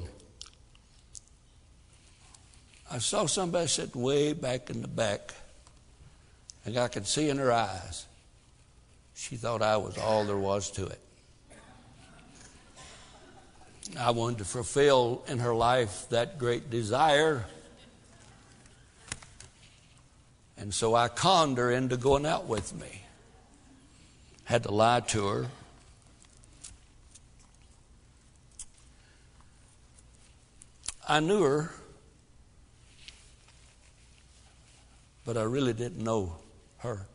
I 2.89 2.99
saw 2.99 3.25
somebody 3.25 3.67
sitting 3.67 4.01
way 4.01 4.31
back 4.31 4.69
in 4.69 4.81
the 4.81 4.87
back, 4.87 5.33
and 6.63 6.77
I 6.77 6.87
could 6.87 7.05
see 7.05 7.29
in 7.29 7.37
her 7.37 7.51
eyes. 7.51 8.05
She 9.13 9.35
thought 9.35 9.61
I 9.61 9.77
was 9.77 9.97
all 9.97 10.23
there 10.23 10.37
was 10.37 10.71
to 10.71 10.85
it. 10.85 10.99
I 13.99 14.11
wanted 14.11 14.39
to 14.39 14.45
fulfill 14.45 15.23
in 15.27 15.39
her 15.39 15.53
life 15.53 16.07
that 16.09 16.37
great 16.37 16.69
desire. 16.69 17.45
And 20.57 20.73
so 20.73 20.95
I 20.95 21.07
conned 21.07 21.57
her 21.57 21.71
into 21.71 21.97
going 21.97 22.25
out 22.25 22.47
with 22.47 22.73
me. 22.73 23.01
Had 24.45 24.63
to 24.63 24.71
lie 24.71 25.01
to 25.01 25.27
her. 25.27 25.47
I 31.07 31.19
knew 31.19 31.43
her 31.43 31.71
but 35.27 35.35
I 35.35 35.43
really 35.43 35.73
didn't 35.73 36.01
know 36.01 36.37
her. 36.77 37.05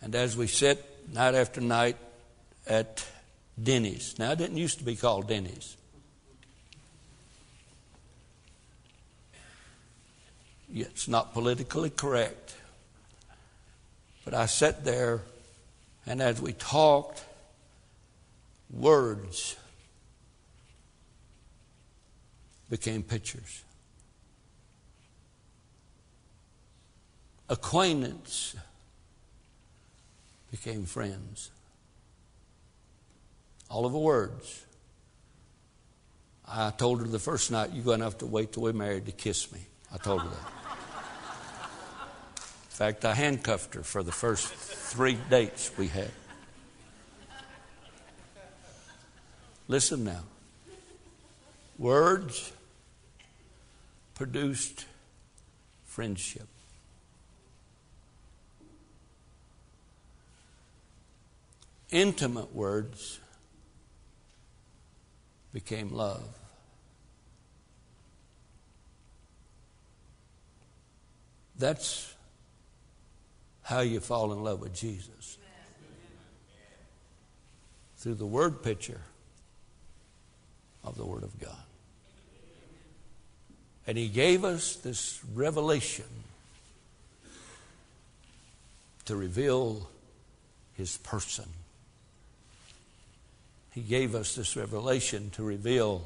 And 0.00 0.14
as 0.14 0.34
we 0.34 0.46
sit 0.46 0.82
night 1.12 1.34
after 1.34 1.60
night 1.60 1.98
at 2.66 3.06
Denny's, 3.62 4.18
now 4.18 4.32
it 4.32 4.38
didn't 4.38 4.56
used 4.56 4.78
to 4.78 4.84
be 4.84 4.96
called 4.96 5.28
Denny's. 5.28 5.76
It's 10.74 11.06
not 11.06 11.34
politically 11.34 11.90
correct. 11.90 12.54
But 14.24 14.32
I 14.32 14.46
sat 14.46 14.86
there, 14.86 15.20
and 16.06 16.22
as 16.22 16.40
we 16.40 16.54
talked, 16.54 17.22
words 18.70 19.54
became 22.70 23.02
pictures. 23.02 23.64
Acquaintance 27.48 28.56
became 30.50 30.84
friends. 30.84 31.50
All 33.68 33.84
of 33.84 33.92
the 33.92 33.98
words. 33.98 34.64
I 36.48 36.70
told 36.70 37.00
her 37.00 37.06
the 37.06 37.18
first 37.18 37.50
night, 37.50 37.70
you're 37.72 37.84
going 37.84 37.98
to 37.98 38.04
have 38.04 38.18
to 38.18 38.26
wait 38.26 38.52
till 38.52 38.62
we're 38.62 38.72
married 38.72 39.06
to 39.06 39.12
kiss 39.12 39.50
me. 39.52 39.60
I 39.92 39.98
told 39.98 40.22
her 40.22 40.28
that. 40.28 40.52
In 42.36 42.78
fact, 42.78 43.04
I 43.04 43.14
handcuffed 43.14 43.74
her 43.74 43.82
for 43.82 44.02
the 44.02 44.12
first 44.12 44.46
three 44.48 45.18
dates 45.30 45.72
we 45.76 45.88
had. 45.88 46.10
Listen 49.66 50.04
now. 50.04 50.22
Words 51.78 52.52
produced 54.14 54.84
friendship. 55.84 56.46
Intimate 61.90 62.54
words 62.54 63.20
became 65.52 65.90
love. 65.90 66.28
That's 71.58 72.14
how 73.62 73.80
you 73.80 74.00
fall 74.00 74.32
in 74.32 74.42
love 74.42 74.60
with 74.60 74.74
Jesus. 74.74 75.38
Through 77.96 78.14
the 78.14 78.26
word 78.26 78.62
picture 78.62 79.00
of 80.86 80.96
the 80.96 81.04
Word 81.04 81.24
of 81.24 81.38
God. 81.38 81.56
And 83.86 83.98
He 83.98 84.08
gave 84.08 84.44
us 84.44 84.76
this 84.76 85.20
revelation 85.34 86.06
to 89.04 89.16
reveal 89.16 89.90
His 90.74 90.96
person. 90.98 91.46
He 93.76 93.82
gave 93.82 94.14
us 94.14 94.34
this 94.34 94.56
revelation 94.56 95.28
to 95.32 95.42
reveal 95.42 96.02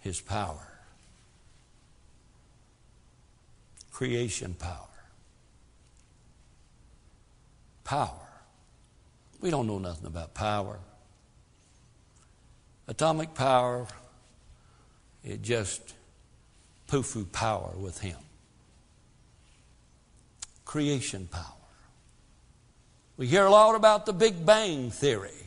His 0.00 0.22
power. 0.22 0.66
Creation 3.92 4.54
power. 4.58 4.88
Power. 7.84 8.26
We 9.42 9.50
don't 9.50 9.66
know 9.66 9.78
nothing 9.78 10.06
about 10.06 10.32
power. 10.32 10.78
Atomic 12.88 13.34
power, 13.34 13.86
it 15.22 15.42
just 15.42 15.92
poo 16.86 17.02
power 17.32 17.72
with 17.76 18.00
him. 18.00 18.16
Creation 20.64 21.28
power. 21.30 21.42
We 23.18 23.26
hear 23.26 23.44
a 23.44 23.50
lot 23.50 23.74
about 23.74 24.06
the 24.06 24.14
Big 24.14 24.46
Bang 24.46 24.90
Theory. 24.90 25.45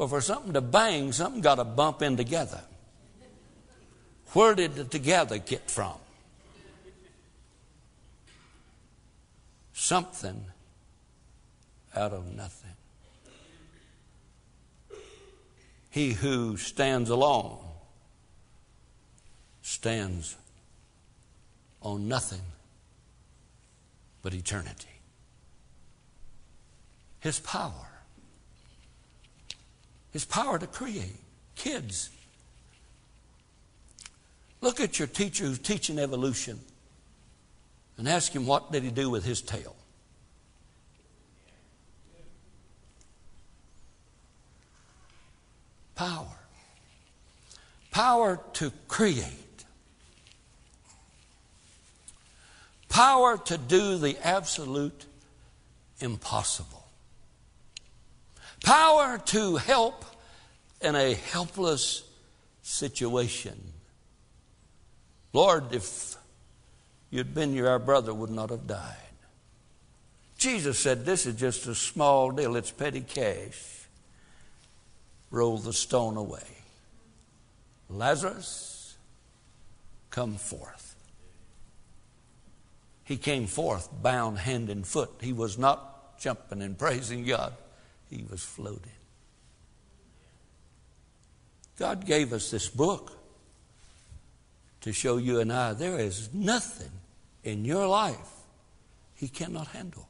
Well, 0.00 0.08
for 0.08 0.22
something 0.22 0.54
to 0.54 0.62
bang, 0.62 1.12
something 1.12 1.42
got 1.42 1.56
to 1.56 1.64
bump 1.64 2.00
in 2.00 2.16
together. 2.16 2.62
Where 4.32 4.54
did 4.54 4.74
the 4.76 4.84
together 4.84 5.36
get 5.36 5.70
from? 5.70 5.92
Something 9.74 10.46
out 11.94 12.14
of 12.14 12.34
nothing. 12.34 12.70
He 15.90 16.12
who 16.14 16.56
stands 16.56 17.10
alone 17.10 17.58
stands 19.60 20.34
on 21.82 22.08
nothing 22.08 22.40
but 24.22 24.32
eternity. 24.32 24.88
His 27.18 27.38
power. 27.38 27.89
His 30.12 30.24
power 30.24 30.58
to 30.58 30.66
create. 30.66 31.16
Kids, 31.56 32.10
look 34.60 34.80
at 34.80 34.98
your 34.98 35.08
teacher 35.08 35.44
who's 35.44 35.58
teaching 35.58 35.98
evolution 35.98 36.60
and 37.96 38.08
ask 38.08 38.32
him 38.32 38.46
what 38.46 38.72
did 38.72 38.82
he 38.82 38.90
do 38.90 39.10
with 39.10 39.24
his 39.24 39.42
tail. 39.42 39.76
Power. 45.94 46.38
Power 47.90 48.40
to 48.54 48.72
create. 48.88 49.64
Power 52.88 53.36
to 53.36 53.58
do 53.58 53.98
the 53.98 54.16
absolute 54.26 55.04
impossible. 56.00 56.79
Power 58.64 59.18
to 59.26 59.56
help 59.56 60.04
in 60.80 60.94
a 60.94 61.14
helpless 61.14 62.02
situation. 62.62 63.58
Lord, 65.32 65.72
if 65.72 66.16
you'd 67.10 67.34
been 67.34 67.52
here, 67.52 67.68
our 67.68 67.78
brother 67.78 68.12
would 68.12 68.30
not 68.30 68.50
have 68.50 68.66
died. 68.66 68.96
Jesus 70.36 70.78
said, 70.78 71.04
This 71.04 71.26
is 71.26 71.36
just 71.36 71.66
a 71.66 71.74
small 71.74 72.30
deal, 72.30 72.56
it's 72.56 72.70
petty 72.70 73.02
cash 73.02 73.80
roll 75.30 75.58
the 75.58 75.72
stone 75.72 76.16
away. 76.16 76.42
Lazarus, 77.88 78.96
come 80.10 80.34
forth. 80.34 80.96
He 83.04 83.16
came 83.16 83.46
forth 83.46 83.88
bound 84.02 84.38
hand 84.38 84.70
and 84.70 84.86
foot. 84.86 85.10
He 85.20 85.32
was 85.32 85.58
not 85.58 86.18
jumping 86.20 86.62
and 86.62 86.78
praising 86.78 87.24
God, 87.24 87.54
he 88.10 88.24
was 88.28 88.42
floating. 88.42 88.90
God 91.78 92.04
gave 92.04 92.32
us 92.32 92.50
this 92.50 92.68
book 92.68 93.12
to 94.82 94.92
show 94.92 95.16
you 95.16 95.40
and 95.40 95.52
I 95.52 95.72
there 95.72 95.98
is 95.98 96.28
nothing 96.34 96.90
in 97.42 97.64
your 97.64 97.86
life 97.86 98.16
He 99.14 99.28
cannot 99.28 99.68
handle. 99.68 100.06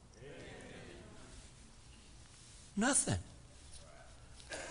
Nothing. 2.77 3.19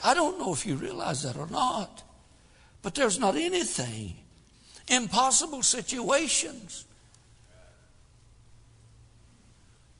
I 0.03 0.13
don't 0.13 0.39
know 0.39 0.53
if 0.53 0.65
you 0.65 0.75
realize 0.75 1.23
that 1.23 1.37
or 1.37 1.47
not, 1.47 2.03
but 2.81 2.95
there's 2.95 3.19
not 3.19 3.35
anything. 3.35 4.15
Impossible 4.87 5.61
situations 5.61 6.85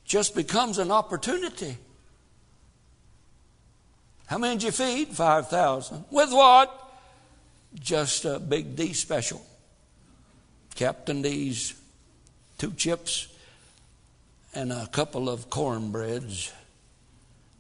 just 0.05 0.33
becomes 0.33 0.79
an 0.79 0.89
opportunity. 0.91 1.77
How 4.29 4.37
many 4.37 4.55
did 4.55 4.63
you 4.63 4.71
feed? 4.71 5.09
5,000. 5.09 6.05
With 6.11 6.31
what? 6.31 6.91
Just 7.75 8.25
a 8.25 8.39
big 8.39 8.75
D 8.75 8.93
special. 8.93 9.45
Captain 10.75 11.21
D's, 11.21 11.73
two 12.57 12.71
chips, 12.71 13.27
and 14.55 14.71
a 14.71 14.87
couple 14.87 15.29
of 15.29 15.49
cornbreads 15.49 16.51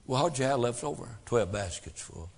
well, 0.09 0.23
how'd 0.23 0.39
you 0.39 0.45
have 0.45 0.59
left 0.59 0.83
over? 0.83 1.07
Twelve 1.27 1.51
baskets 1.51 2.01
full. 2.01 2.31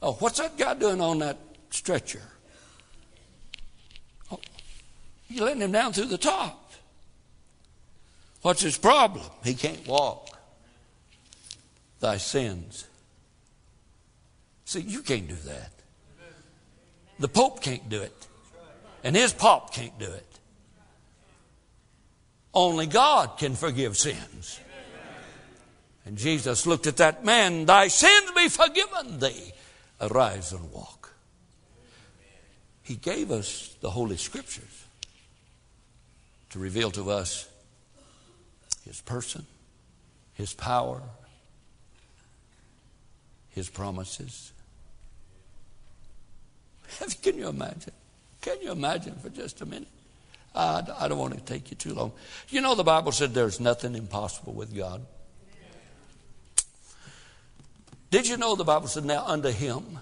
Oh, 0.00 0.12
what's 0.12 0.38
that 0.38 0.56
guy 0.56 0.72
doing 0.72 1.02
on 1.02 1.18
that 1.18 1.36
stretcher? 1.68 2.22
Oh, 4.32 4.40
you 5.28 5.44
letting 5.44 5.60
him 5.60 5.72
down 5.72 5.92
through 5.92 6.06
the 6.06 6.16
top. 6.16 6.65
What's 8.46 8.62
his 8.62 8.78
problem? 8.78 9.24
He 9.42 9.54
can't 9.54 9.84
walk. 9.88 10.28
Thy 11.98 12.18
sins. 12.18 12.86
See, 14.64 14.82
you 14.82 15.02
can't 15.02 15.26
do 15.26 15.34
that. 15.34 15.72
The 17.18 17.26
Pope 17.26 17.60
can't 17.60 17.88
do 17.88 18.00
it. 18.02 18.14
And 19.02 19.16
his 19.16 19.32
pop 19.32 19.74
can't 19.74 19.98
do 19.98 20.06
it. 20.06 20.38
Only 22.54 22.86
God 22.86 23.36
can 23.36 23.56
forgive 23.56 23.96
sins. 23.96 24.60
And 26.04 26.16
Jesus 26.16 26.68
looked 26.68 26.86
at 26.86 26.98
that 26.98 27.24
man, 27.24 27.66
Thy 27.66 27.88
sins 27.88 28.30
be 28.30 28.48
forgiven 28.48 29.18
thee. 29.18 29.54
Arise 30.00 30.52
and 30.52 30.70
walk. 30.70 31.12
He 32.84 32.94
gave 32.94 33.32
us 33.32 33.74
the 33.80 33.90
Holy 33.90 34.16
Scriptures 34.16 34.84
to 36.50 36.60
reveal 36.60 36.92
to 36.92 37.10
us 37.10 37.48
His 38.86 39.00
person, 39.00 39.46
His 40.34 40.54
power, 40.54 41.02
His 43.50 43.68
promises. 43.68 44.52
Can 47.22 47.36
you 47.36 47.48
imagine? 47.48 47.92
Can 48.40 48.58
you 48.62 48.70
imagine 48.70 49.16
for 49.16 49.28
just 49.28 49.60
a 49.60 49.66
minute? 49.66 49.88
I, 50.54 50.82
I 50.98 51.08
don't 51.08 51.18
want 51.18 51.34
to 51.34 51.40
take 51.40 51.70
you 51.70 51.76
too 51.76 51.92
long. 51.94 52.12
You 52.48 52.60
know, 52.60 52.74
the 52.74 52.84
Bible 52.84 53.12
said 53.12 53.34
there's 53.34 53.60
nothing 53.60 53.94
impossible 53.94 54.54
with 54.54 54.74
God. 54.74 55.04
Did 58.10 58.28
you 58.28 58.36
know 58.36 58.54
the 58.54 58.64
Bible 58.64 58.86
said, 58.86 59.04
now 59.04 59.24
unto 59.26 59.50
him 59.50 59.98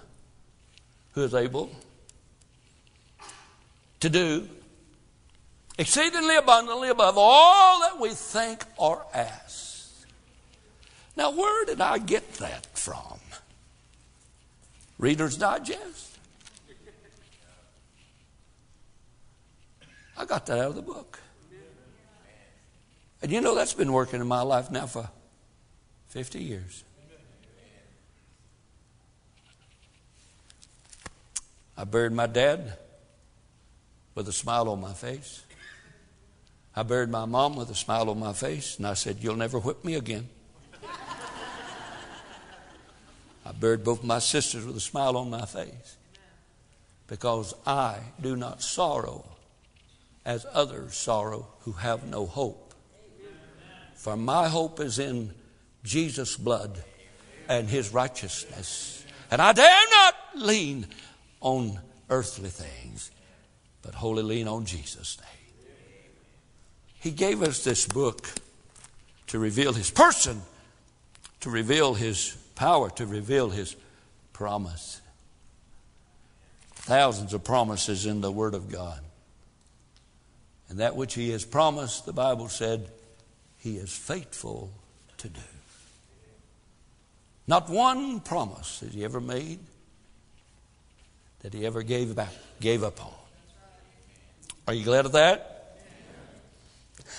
who 1.13 1.23
is 1.23 1.33
able 1.33 1.71
to 3.99 4.09
do 4.09 4.47
exceedingly 5.77 6.35
abundantly 6.35 6.89
above 6.89 7.15
all 7.17 7.81
that 7.81 7.99
we 7.99 8.09
think 8.09 8.63
or 8.77 9.05
ask. 9.13 10.05
Now, 11.17 11.31
where 11.31 11.65
did 11.65 11.81
I 11.81 11.97
get 11.97 12.33
that 12.35 12.65
from? 12.77 13.19
Reader's 14.97 15.37
Digest? 15.37 16.17
I 20.17 20.25
got 20.25 20.45
that 20.45 20.59
out 20.59 20.69
of 20.69 20.75
the 20.75 20.81
book. 20.81 21.19
And 23.21 23.31
you 23.31 23.41
know, 23.41 23.55
that's 23.55 23.73
been 23.73 23.91
working 23.91 24.21
in 24.21 24.27
my 24.27 24.41
life 24.41 24.71
now 24.71 24.85
for 24.85 25.09
50 26.09 26.39
years. 26.41 26.83
I 31.77 31.83
buried 31.83 32.13
my 32.13 32.27
dad 32.27 32.77
with 34.13 34.29
a 34.29 34.33
smile 34.33 34.69
on 34.69 34.79
my 34.79 34.93
face. 34.93 35.44
I 36.75 36.83
buried 36.83 37.09
my 37.09 37.25
mom 37.25 37.55
with 37.55 37.69
a 37.69 37.75
smile 37.75 38.09
on 38.09 38.19
my 38.19 38.33
face, 38.33 38.77
and 38.77 38.85
I 38.85 38.95
said, 38.95 39.17
You'll 39.21 39.37
never 39.37 39.59
whip 39.59 39.85
me 39.85 39.95
again. 39.95 40.27
I 43.45 43.51
buried 43.51 43.83
both 43.83 44.03
my 44.03 44.19
sisters 44.19 44.65
with 44.65 44.75
a 44.75 44.81
smile 44.81 45.15
on 45.15 45.29
my 45.29 45.45
face 45.45 45.97
because 47.07 47.53
I 47.65 47.99
do 48.19 48.35
not 48.35 48.61
sorrow 48.61 49.23
as 50.25 50.45
others 50.51 50.95
sorrow 50.95 51.47
who 51.61 51.73
have 51.73 52.05
no 52.05 52.25
hope. 52.25 52.73
For 53.93 54.17
my 54.17 54.47
hope 54.47 54.79
is 54.79 54.97
in 54.99 55.33
Jesus' 55.83 56.35
blood 56.35 56.83
and 57.47 57.69
his 57.69 57.93
righteousness. 57.93 59.05
And 59.29 59.41
I 59.41 59.53
dare 59.53 59.89
not 59.91 60.15
lean 60.35 60.87
on 61.41 61.79
earthly 62.09 62.49
things, 62.49 63.11
but 63.83 63.93
wholly 63.93 64.23
lean 64.23 64.47
on 64.47 64.65
Jesus' 64.65 65.17
name. 65.19 65.44
He 67.05 67.11
gave 67.11 67.43
us 67.43 67.63
this 67.63 67.85
book 67.85 68.27
to 69.27 69.37
reveal 69.37 69.73
his 69.73 69.91
person, 69.91 70.41
to 71.41 71.51
reveal 71.51 71.93
his 71.93 72.35
power, 72.55 72.89
to 72.89 73.05
reveal 73.05 73.51
his 73.51 73.75
promise. 74.33 75.01
Thousands 76.73 77.35
of 77.35 77.43
promises 77.43 78.07
in 78.07 78.21
the 78.21 78.31
Word 78.31 78.55
of 78.55 78.71
God. 78.71 79.01
And 80.67 80.79
that 80.79 80.95
which 80.95 81.13
He 81.13 81.29
has 81.29 81.45
promised, 81.45 82.07
the 82.07 82.11
Bible 82.11 82.49
said, 82.49 82.89
He 83.59 83.77
is 83.77 83.95
faithful 83.95 84.71
to 85.19 85.29
do. 85.29 85.39
Not 87.45 87.69
one 87.69 88.19
promise 88.19 88.79
that 88.79 88.93
He 88.93 89.05
ever 89.05 89.21
made 89.21 89.59
that 91.41 91.53
He 91.53 91.67
ever 91.67 91.83
gave, 91.83 92.15
back, 92.15 92.33
gave 92.59 92.83
up 92.83 92.99
on. 93.05 93.13
Are 94.67 94.73
you 94.73 94.83
glad 94.83 95.05
of 95.05 95.11
that? 95.11 95.54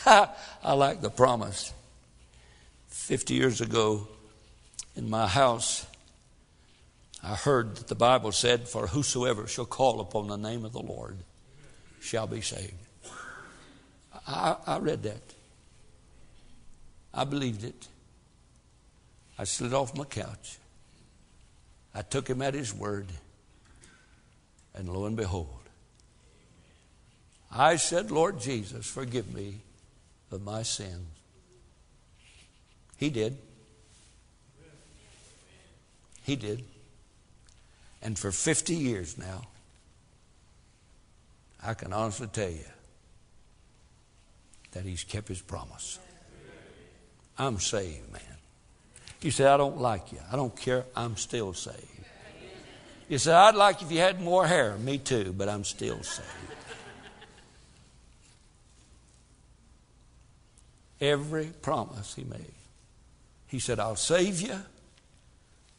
I 0.07 0.73
like 0.75 1.01
the 1.01 1.11
promise. 1.11 1.73
50 2.89 3.35
years 3.35 3.61
ago 3.61 4.09
in 4.97 5.09
my 5.09 5.27
house, 5.27 5.87
I 7.23 7.35
heard 7.35 7.77
that 7.77 7.89
the 7.89 7.95
Bible 7.95 8.33
said, 8.33 8.69
For 8.69 8.87
whosoever 8.87 9.47
shall 9.47 9.65
call 9.65 10.01
upon 10.01 10.29
the 10.29 10.37
name 10.37 10.65
of 10.65 10.73
the 10.73 10.81
Lord 10.81 11.17
shall 12.01 12.27
be 12.27 12.41
saved. 12.41 12.73
I, 14.27 14.57
I 14.67 14.79
read 14.79 15.03
that. 15.05 15.23
I 17.15 17.25
believed 17.25 17.65
it. 17.65 17.89
I 19.39 19.45
slid 19.45 19.73
off 19.73 19.97
my 19.97 20.05
couch. 20.05 20.59
I 21.95 22.03
took 22.03 22.29
him 22.29 22.43
at 22.43 22.55
his 22.55 22.75
word. 22.75 23.07
And 24.75 24.89
lo 24.89 25.07
and 25.07 25.17
behold, 25.17 25.49
I 27.51 27.77
said, 27.77 28.11
Lord 28.11 28.41
Jesus, 28.41 28.87
forgive 28.87 29.33
me 29.35 29.61
of 30.31 30.43
my 30.43 30.63
sins. 30.63 31.07
He 32.97 33.11
did. 33.11 33.37
He 36.23 36.37
did. 36.37 36.65
And 38.03 38.19
for 38.19 38.33
50 38.33 38.75
years 38.75 39.19
now, 39.19 39.43
I 41.63 41.75
can 41.75 41.93
honestly 41.93 42.29
tell 42.29 42.51
you 42.51 42.65
that 44.73 44.85
He's 44.85 45.05
kept 45.05 45.29
His 45.29 45.41
promise. 45.41 45.99
I'm 47.39 47.59
saved, 47.59 48.13
man. 48.13 48.23
You 49.21 49.31
say, 49.31 49.47
I 49.47 49.57
don't 49.57 49.79
like 49.79 50.13
you. 50.13 50.19
I 50.31 50.37
don't 50.37 50.55
care. 50.57 50.85
I'm 50.95 51.17
still 51.17 51.53
saved. 51.53 51.77
You 53.09 53.19
say, 53.19 53.33
I'd 53.33 53.55
like 53.55 53.83
if 53.83 53.93
you 53.93 53.99
had 53.99 54.21
more 54.21 54.47
hair. 54.47 54.77
Me 54.79 54.99
too, 54.99 55.35
but 55.37 55.49
I'm 55.49 55.65
still 55.65 56.03
saved. 56.03 56.46
Every 61.01 61.47
promise 61.63 62.15
He 62.15 62.25
made. 62.25 62.53
He 63.47 63.59
said, 63.59 63.79
I'll 63.79 63.97
save 63.97 64.41
you 64.41 64.61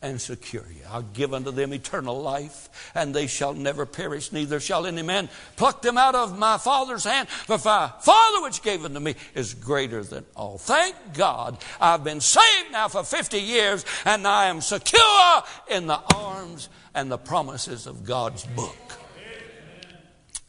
and 0.01 0.21
secure 0.21 0.65
you. 0.69 0.83
I'll 0.89 1.01
give 1.01 1.33
unto 1.33 1.51
them 1.51 1.73
eternal 1.73 2.21
life, 2.21 2.91
and 2.93 3.13
they 3.13 3.25
shall 3.25 3.53
never 3.53 3.85
perish, 3.85 4.31
neither 4.31 4.59
shall 4.59 4.85
any 4.85 5.01
man 5.01 5.27
pluck 5.55 5.81
them 5.81 5.97
out 5.97 6.13
of 6.13 6.37
my 6.37 6.57
Father's 6.57 7.03
hand. 7.03 7.27
For 7.29 7.57
my 7.57 7.91
Father 7.99 8.41
which 8.43 8.61
gave 8.61 8.85
unto 8.85 8.99
me 8.99 9.15
is 9.33 9.53
greater 9.55 10.03
than 10.03 10.23
all. 10.35 10.59
Thank 10.59 10.95
God 11.13 11.57
I've 11.81 12.03
been 12.03 12.21
saved 12.21 12.71
now 12.71 12.87
for 12.87 13.03
50 13.03 13.39
years, 13.39 13.85
and 14.05 14.27
I 14.27 14.45
am 14.45 14.61
secure 14.61 15.43
in 15.69 15.87
the 15.87 15.99
arms 16.15 16.69
and 16.93 17.11
the 17.11 17.17
promises 17.17 17.87
of 17.87 18.05
God's 18.05 18.45
book. 18.45 18.75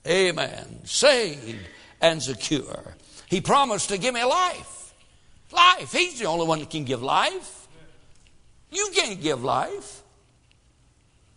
Amen. 0.06 0.80
Saved 0.84 1.58
and 2.00 2.22
secure. 2.22 2.96
He 3.28 3.40
promised 3.40 3.90
to 3.90 3.98
give 3.98 4.14
me 4.14 4.24
life. 4.24 4.94
Life. 5.52 5.92
He's 5.92 6.18
the 6.18 6.26
only 6.26 6.46
one 6.46 6.60
that 6.60 6.70
can 6.70 6.84
give 6.84 7.02
life. 7.02 7.68
You 8.70 8.90
can't 8.94 9.20
give 9.20 9.42
life. 9.42 10.02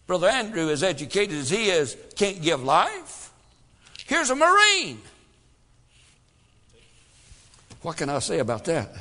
Brother 0.07 0.27
Andrew, 0.27 0.69
as 0.69 0.83
educated 0.83 1.37
as 1.37 1.49
he 1.49 1.69
is, 1.69 1.95
can't 2.15 2.41
give 2.41 2.63
life. 2.63 3.31
Here's 4.05 4.29
a 4.29 4.35
Marine. 4.35 5.01
What 7.81 7.97
can 7.97 8.09
I 8.09 8.19
say 8.19 8.39
about 8.39 8.65
that? 8.65 8.93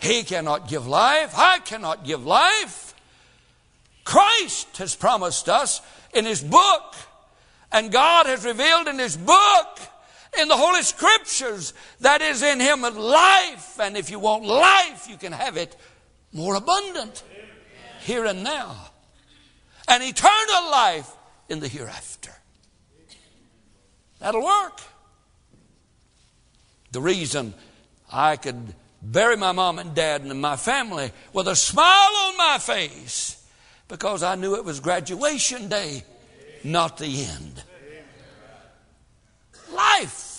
He 0.00 0.22
cannot 0.22 0.68
give 0.68 0.86
life. 0.86 1.34
I 1.36 1.58
cannot 1.58 2.04
give 2.04 2.24
life. 2.24 2.94
Christ 4.04 4.78
has 4.78 4.94
promised 4.94 5.48
us 5.48 5.80
in 6.14 6.24
His 6.24 6.42
book, 6.42 6.94
and 7.70 7.92
God 7.92 8.26
has 8.26 8.44
revealed 8.44 8.88
in 8.88 8.98
His 8.98 9.16
book, 9.16 9.78
in 10.38 10.48
the 10.48 10.56
Holy 10.56 10.82
Scriptures, 10.82 11.74
that 12.00 12.22
is 12.22 12.42
in 12.42 12.60
Him 12.60 12.82
life. 12.82 13.78
And 13.80 13.96
if 13.96 14.10
you 14.10 14.18
want 14.18 14.44
life, 14.44 15.06
you 15.08 15.16
can 15.16 15.32
have 15.32 15.56
it 15.56 15.76
more 16.32 16.54
abundant 16.54 17.22
here 18.00 18.24
and 18.24 18.42
now, 18.42 18.76
and 19.88 20.02
eternal 20.02 20.70
life 20.70 21.10
in 21.48 21.60
the 21.60 21.68
hereafter. 21.68 22.32
That'll 24.20 24.44
work. 24.44 24.80
The 26.92 27.00
reason 27.00 27.54
I 28.10 28.36
could 28.36 28.74
bury 29.02 29.36
my 29.36 29.52
mom 29.52 29.78
and 29.78 29.94
dad 29.94 30.22
and 30.22 30.40
my 30.40 30.56
family 30.56 31.12
with 31.32 31.48
a 31.48 31.56
smile 31.56 31.84
on 31.84 32.36
my 32.36 32.58
face 32.60 33.42
because 33.88 34.22
I 34.22 34.34
knew 34.34 34.56
it 34.56 34.64
was 34.64 34.80
graduation 34.80 35.68
day, 35.68 36.04
not 36.62 36.98
the 36.98 37.24
end. 37.24 37.62
Life 39.74 40.30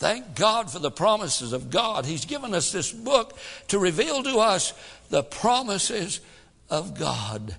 Thank 0.00 0.34
God 0.34 0.70
for 0.70 0.78
the 0.78 0.90
promises 0.90 1.52
of 1.52 1.68
God. 1.68 2.06
He's 2.06 2.24
given 2.24 2.54
us 2.54 2.72
this 2.72 2.90
book 2.90 3.36
to 3.68 3.78
reveal 3.78 4.22
to 4.22 4.38
us 4.38 4.72
the 5.10 5.22
promises 5.22 6.22
of 6.70 6.98
God. 6.98 7.54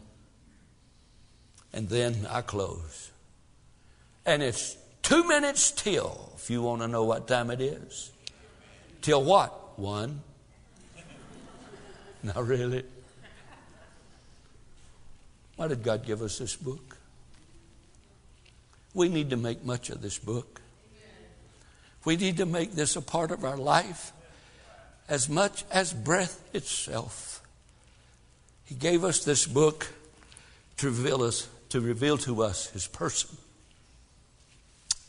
And 1.72 1.88
then 1.88 2.26
I 2.28 2.42
close. 2.42 3.12
And 4.26 4.42
it's 4.42 4.76
two 5.04 5.24
minutes 5.28 5.70
till, 5.70 6.32
if 6.36 6.50
you 6.50 6.64
want 6.64 6.82
to 6.82 6.88
know 6.88 7.04
what 7.04 7.28
time 7.28 7.52
it 7.52 7.62
is. 7.62 8.12
Till 9.04 9.24
what? 9.24 9.78
One? 9.78 10.22
Not 12.24 12.44
really. 12.44 12.84
Why 15.58 15.68
did 15.68 15.84
God 15.84 16.08
give 16.08 16.24
us 16.24 16.40
this 16.40 16.56
book? 16.56 16.91
We 18.94 19.10
need 19.10 19.30
to 19.30 19.38
make 19.38 19.64
much 19.64 19.90
of 19.90 20.02
this 20.02 20.18
book. 20.18 20.62
We 22.04 22.18
need 22.18 22.38
to 22.38 22.46
make 22.46 22.74
this 22.74 22.96
a 22.96 23.02
part 23.02 23.32
of 23.32 23.46
our 23.46 23.58
life 23.58 24.12
as 25.08 25.30
much 25.30 25.64
as 25.72 25.94
breath 25.94 26.44
itself. 26.54 27.42
He 28.66 28.76
gave 28.76 29.04
us 29.04 29.24
this 29.24 29.46
book 29.46 29.88
to 30.78 30.88
reveal 30.88 31.24
us 31.24 31.48
to 31.72 31.80
reveal 31.80 32.18
to 32.18 32.44
us 32.44 32.70
his 32.72 32.86
person, 32.86 33.38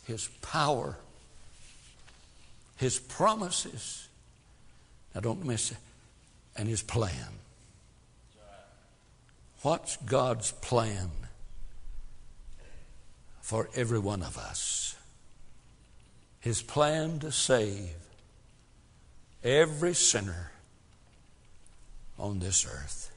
his 0.07 0.29
power, 0.43 0.97
his 2.77 3.01
promises. 3.01 4.07
Now 5.13 5.23
don't 5.23 5.45
miss 5.45 5.73
it. 5.73 5.79
And 6.57 6.69
his 6.69 6.83
plan. 6.83 7.41
What's 9.63 9.97
God's 9.97 10.53
plan 10.53 11.11
for 13.43 13.69
every 13.75 13.99
one 13.99 14.23
of 14.23 14.39
us? 14.39 14.83
his 16.43 16.61
plan 16.61 17.21
to 17.21 17.31
save 17.31 17.95
every 19.45 19.95
sinner 19.95 20.51
on 22.19 22.41
this 22.41 22.67
earth. 22.67 23.13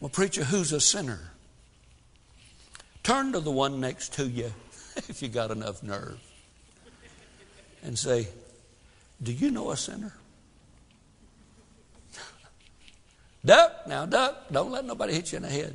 Well, 0.00 0.08
preacher, 0.08 0.42
who's 0.42 0.72
a 0.72 0.80
sinner? 0.80 1.20
Turn 3.04 3.32
to 3.32 3.38
the 3.38 3.52
one 3.52 3.80
next 3.80 4.14
to 4.14 4.26
you, 4.28 4.52
if 4.96 5.22
you 5.22 5.28
got 5.28 5.52
enough 5.52 5.84
nerve, 5.84 6.18
and 7.84 7.96
say, 7.96 8.26
Do 9.22 9.32
you 9.32 9.52
know 9.52 9.70
a 9.70 9.76
sinner? 9.76 10.14
Duck, 13.44 13.86
now 13.86 14.06
duck. 14.06 14.46
Don't 14.50 14.70
let 14.70 14.84
nobody 14.84 15.14
hit 15.14 15.32
you 15.32 15.36
in 15.36 15.42
the 15.42 15.48
head. 15.48 15.74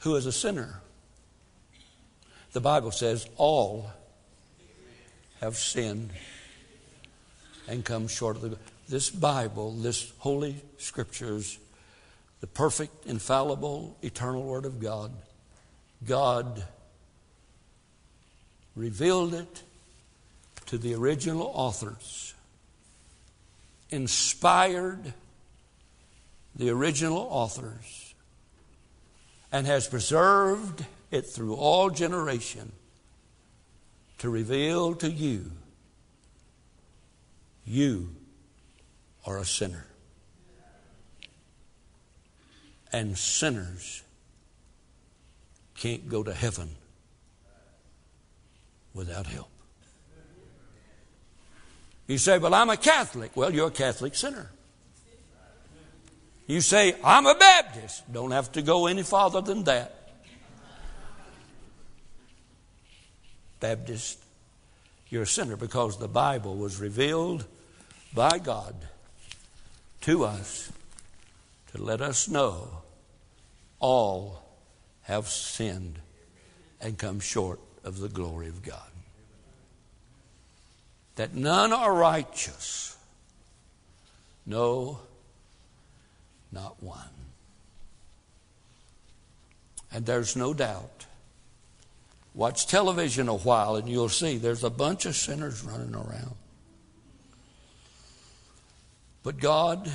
who 0.00 0.16
is 0.16 0.26
a 0.26 0.32
sinner. 0.32 0.80
The 2.52 2.60
Bible 2.60 2.90
says 2.90 3.28
all 3.36 3.90
have 5.40 5.56
sinned 5.56 6.10
and 7.68 7.84
come 7.84 8.08
short 8.08 8.36
of 8.36 8.42
the. 8.42 8.58
This 8.88 9.08
Bible, 9.08 9.70
this 9.70 10.12
Holy 10.18 10.56
Scriptures, 10.78 11.58
the 12.40 12.48
perfect, 12.48 13.06
infallible, 13.06 13.96
eternal 14.02 14.42
Word 14.42 14.64
of 14.64 14.80
God, 14.80 15.12
God 16.04 16.64
revealed 18.74 19.32
it 19.32 19.62
to 20.66 20.76
the 20.76 20.94
original 20.94 21.52
authors, 21.54 22.34
inspired 23.90 25.14
the 26.54 26.70
original 26.70 27.26
authors, 27.30 28.14
and 29.52 29.66
has 29.66 29.86
preserved 29.88 30.84
it 31.10 31.26
through 31.26 31.54
all 31.54 31.90
generation 31.90 32.72
to 34.18 34.28
reveal 34.28 34.94
to 34.94 35.10
you 35.10 35.50
you 37.70 38.08
are 39.24 39.38
a 39.38 39.44
sinner. 39.44 39.86
And 42.92 43.16
sinners 43.16 44.02
can't 45.76 46.08
go 46.08 46.24
to 46.24 46.34
heaven 46.34 46.70
without 48.92 49.26
help. 49.26 49.49
You 52.10 52.18
say, 52.18 52.38
Well, 52.38 52.54
I'm 52.54 52.68
a 52.68 52.76
Catholic. 52.76 53.36
Well, 53.36 53.54
you're 53.54 53.68
a 53.68 53.70
Catholic 53.70 54.16
sinner. 54.16 54.50
You 56.48 56.60
say, 56.60 56.96
I'm 57.04 57.24
a 57.24 57.36
Baptist. 57.36 58.12
Don't 58.12 58.32
have 58.32 58.50
to 58.52 58.62
go 58.62 58.88
any 58.88 59.04
farther 59.04 59.40
than 59.40 59.62
that. 59.62 60.10
Baptist, 63.60 64.18
you're 65.08 65.22
a 65.22 65.26
sinner 65.26 65.54
because 65.54 65.98
the 65.98 66.08
Bible 66.08 66.56
was 66.56 66.80
revealed 66.80 67.44
by 68.12 68.38
God 68.38 68.74
to 70.00 70.24
us 70.24 70.72
to 71.70 71.80
let 71.80 72.00
us 72.00 72.26
know 72.26 72.82
all 73.78 74.42
have 75.02 75.28
sinned 75.28 76.00
and 76.80 76.98
come 76.98 77.20
short 77.20 77.60
of 77.84 78.00
the 78.00 78.08
glory 78.08 78.48
of 78.48 78.64
God. 78.64 78.90
That 81.20 81.34
none 81.34 81.70
are 81.70 81.92
righteous. 81.92 82.96
No, 84.46 85.00
not 86.50 86.82
one. 86.82 87.10
And 89.92 90.06
there's 90.06 90.34
no 90.34 90.54
doubt. 90.54 91.04
Watch 92.34 92.68
television 92.68 93.28
a 93.28 93.34
while 93.34 93.76
and 93.76 93.86
you'll 93.86 94.08
see 94.08 94.38
there's 94.38 94.64
a 94.64 94.70
bunch 94.70 95.04
of 95.04 95.14
sinners 95.14 95.62
running 95.62 95.94
around. 95.94 96.36
But 99.22 99.38
God 99.38 99.92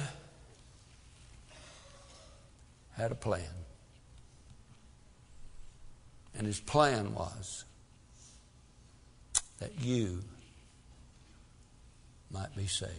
had 2.98 3.12
a 3.12 3.16
plan. 3.16 3.50
And 6.38 6.46
his 6.46 6.60
plan 6.60 7.16
was 7.16 7.66
that 9.58 9.72
you 9.82 10.22
might 12.36 12.56
be 12.56 12.68
saved. 12.68 12.92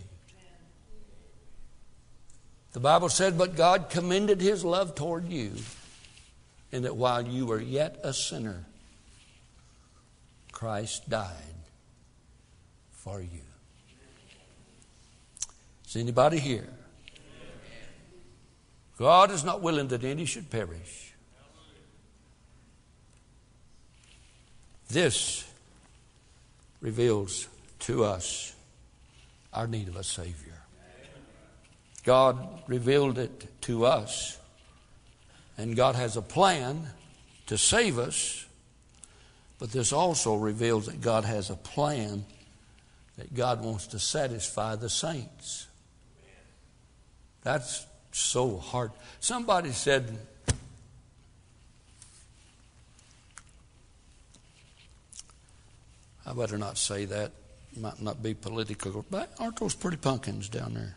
The 2.72 2.80
Bible 2.80 3.10
said, 3.10 3.36
But 3.36 3.54
God 3.54 3.90
commended 3.90 4.40
his 4.40 4.64
love 4.64 4.94
toward 4.94 5.28
you, 5.28 5.52
in 6.72 6.82
that 6.82 6.96
while 6.96 7.22
you 7.26 7.46
were 7.46 7.60
yet 7.60 7.98
a 8.02 8.14
sinner, 8.14 8.64
Christ 10.52 11.08
died 11.10 11.60
for 12.92 13.20
you. 13.20 13.44
Is 15.86 15.96
anybody 15.96 16.38
here? 16.38 16.68
God 18.98 19.30
is 19.30 19.44
not 19.44 19.60
willing 19.60 19.88
that 19.88 20.02
any 20.02 20.24
should 20.24 20.48
perish. 20.48 21.12
This 24.88 25.44
reveals 26.80 27.48
to 27.80 28.04
us 28.04 28.55
our 29.56 29.66
need 29.66 29.88
of 29.88 29.96
a 29.96 30.04
Savior. 30.04 30.52
God 32.04 32.62
revealed 32.68 33.18
it 33.18 33.46
to 33.62 33.86
us, 33.86 34.38
and 35.56 35.74
God 35.74 35.96
has 35.96 36.16
a 36.16 36.22
plan 36.22 36.86
to 37.46 37.56
save 37.56 37.98
us, 37.98 38.46
but 39.58 39.72
this 39.72 39.92
also 39.92 40.36
reveals 40.36 40.86
that 40.86 41.00
God 41.00 41.24
has 41.24 41.48
a 41.48 41.56
plan 41.56 42.24
that 43.16 43.34
God 43.34 43.64
wants 43.64 43.86
to 43.88 43.98
satisfy 43.98 44.76
the 44.76 44.90
saints. 44.90 45.66
That's 47.42 47.86
so 48.12 48.58
hard. 48.58 48.90
Somebody 49.20 49.72
said, 49.72 50.18
I 56.26 56.32
better 56.34 56.58
not 56.58 56.76
say 56.76 57.06
that. 57.06 57.32
Might 57.78 58.00
not 58.00 58.22
be 58.22 58.32
political, 58.32 59.04
but 59.10 59.30
aren't 59.38 59.60
those 59.60 59.74
pretty 59.74 59.98
pumpkins 59.98 60.48
down 60.48 60.72
there? 60.72 60.96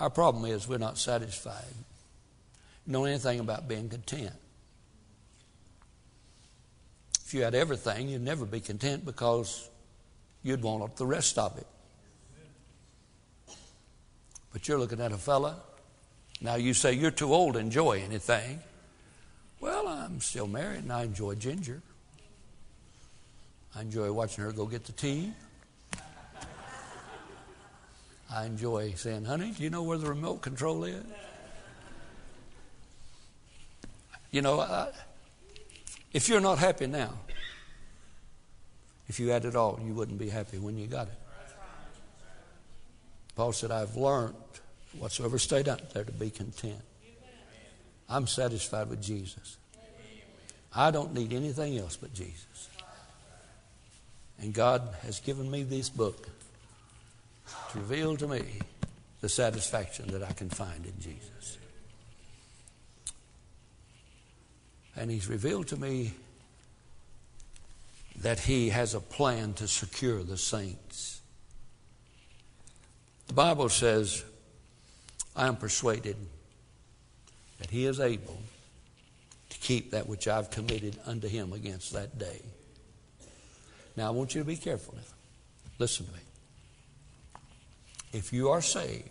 Our 0.00 0.08
problem 0.10 0.46
is 0.46 0.66
we're 0.66 0.78
not 0.78 0.96
satisfied. 0.96 1.74
Know 2.86 3.04
anything 3.04 3.40
about 3.40 3.68
being 3.68 3.88
content? 3.90 4.32
If 7.26 7.34
you 7.34 7.42
had 7.42 7.54
everything, 7.54 8.08
you'd 8.08 8.22
never 8.22 8.46
be 8.46 8.60
content 8.60 9.04
because 9.04 9.68
you'd 10.42 10.62
want 10.62 10.96
the 10.96 11.06
rest 11.06 11.38
of 11.38 11.58
it. 11.58 11.66
But 14.52 14.66
you're 14.66 14.78
looking 14.78 15.00
at 15.00 15.12
a 15.12 15.18
fella. 15.18 15.56
Now 16.40 16.54
you 16.54 16.74
say 16.74 16.94
you're 16.94 17.10
too 17.10 17.32
old 17.34 17.54
to 17.54 17.60
enjoy 17.60 18.02
anything. 18.02 18.60
I'm 20.04 20.20
still 20.20 20.46
married 20.46 20.82
and 20.82 20.92
I 20.92 21.04
enjoy 21.04 21.34
Ginger. 21.34 21.80
I 23.74 23.80
enjoy 23.80 24.12
watching 24.12 24.44
her 24.44 24.52
go 24.52 24.66
get 24.66 24.84
the 24.84 24.92
tea. 24.92 25.32
I 28.30 28.44
enjoy 28.44 28.92
saying, 28.92 29.24
honey, 29.24 29.52
do 29.52 29.62
you 29.62 29.70
know 29.70 29.82
where 29.82 29.96
the 29.96 30.08
remote 30.08 30.42
control 30.42 30.84
is? 30.84 31.04
You 34.30 34.42
know, 34.42 34.60
I, 34.60 34.90
if 36.12 36.28
you're 36.28 36.40
not 36.40 36.58
happy 36.58 36.86
now, 36.86 37.14
if 39.08 39.18
you 39.18 39.28
had 39.28 39.44
it 39.44 39.56
all, 39.56 39.80
you 39.84 39.94
wouldn't 39.94 40.18
be 40.18 40.28
happy 40.28 40.58
when 40.58 40.76
you 40.76 40.86
got 40.86 41.06
it. 41.06 41.18
Paul 43.36 43.52
said, 43.52 43.70
I've 43.70 43.96
learned 43.96 44.34
whatsoever 44.98 45.38
state 45.38 45.68
out 45.68 45.94
there 45.94 46.04
to 46.04 46.12
be 46.12 46.30
content. 46.30 46.80
I'm 48.08 48.26
satisfied 48.26 48.88
with 48.88 49.02
Jesus. 49.02 49.56
I 50.74 50.90
don't 50.90 51.14
need 51.14 51.32
anything 51.32 51.78
else 51.78 51.96
but 51.96 52.12
Jesus. 52.12 52.68
And 54.40 54.52
God 54.52 54.82
has 55.02 55.20
given 55.20 55.50
me 55.50 55.62
this 55.62 55.88
book 55.88 56.28
to 57.70 57.78
reveal 57.78 58.16
to 58.16 58.26
me 58.26 58.42
the 59.20 59.28
satisfaction 59.28 60.08
that 60.08 60.22
I 60.22 60.32
can 60.32 60.50
find 60.50 60.84
in 60.84 61.00
Jesus. 61.00 61.58
And 64.96 65.10
He's 65.10 65.28
revealed 65.28 65.68
to 65.68 65.76
me 65.76 66.12
that 68.20 68.40
He 68.40 68.70
has 68.70 68.94
a 68.94 69.00
plan 69.00 69.54
to 69.54 69.68
secure 69.68 70.22
the 70.22 70.36
saints. 70.36 71.20
The 73.28 73.34
Bible 73.34 73.68
says, 73.68 74.24
I 75.36 75.46
am 75.46 75.56
persuaded 75.56 76.16
that 77.58 77.70
He 77.70 77.86
is 77.86 78.00
able 78.00 78.38
keep 79.64 79.90
that 79.92 80.06
which 80.06 80.28
I've 80.28 80.50
committed 80.50 80.98
unto 81.06 81.26
Him 81.26 81.52
against 81.52 81.94
that 81.94 82.18
day. 82.18 82.42
Now, 83.96 84.08
I 84.08 84.10
want 84.10 84.34
you 84.34 84.42
to 84.42 84.46
be 84.46 84.56
careful. 84.56 84.94
Listen 85.78 86.06
to 86.06 86.12
me. 86.12 86.18
If 88.12 88.32
you 88.32 88.50
are 88.50 88.60
saved 88.60 89.08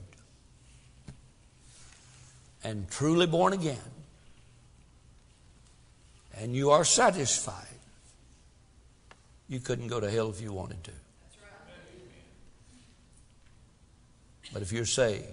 and 2.63 2.89
truly 2.89 3.25
born 3.25 3.53
again, 3.53 3.77
and 6.39 6.55
you 6.55 6.71
are 6.71 6.83
satisfied 6.83 7.67
you 9.49 9.59
couldn't 9.59 9.87
go 9.87 9.99
to 9.99 10.09
hell 10.09 10.29
if 10.29 10.41
you 10.41 10.53
wanted 10.53 10.83
to. 10.83 10.91
But 14.51 14.61
if 14.61 14.71
you're 14.71 14.85
saved, 14.85 15.27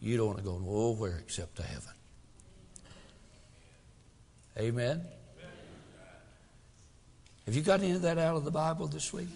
you 0.00 0.16
don't 0.16 0.26
want 0.26 0.38
to 0.38 0.44
go 0.44 0.58
nowhere 0.58 1.18
except 1.18 1.56
to 1.56 1.62
heaven. 1.62 1.92
Amen? 4.58 5.02
Have 7.46 7.54
you 7.54 7.62
got 7.62 7.80
any 7.80 7.92
of 7.92 8.02
that 8.02 8.18
out 8.18 8.36
of 8.36 8.44
the 8.44 8.50
Bible 8.50 8.86
this 8.86 9.12
week? 9.12 9.28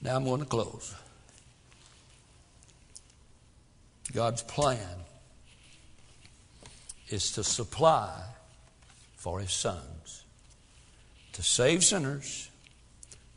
Now 0.00 0.16
I'm 0.16 0.24
going 0.24 0.40
to 0.40 0.46
close. 0.46 0.94
God's 4.12 4.42
plan 4.42 4.78
is 7.08 7.32
to 7.32 7.44
supply 7.44 8.22
for 9.16 9.40
his 9.40 9.52
sons, 9.52 10.24
to 11.32 11.42
save 11.42 11.82
sinners, 11.84 12.50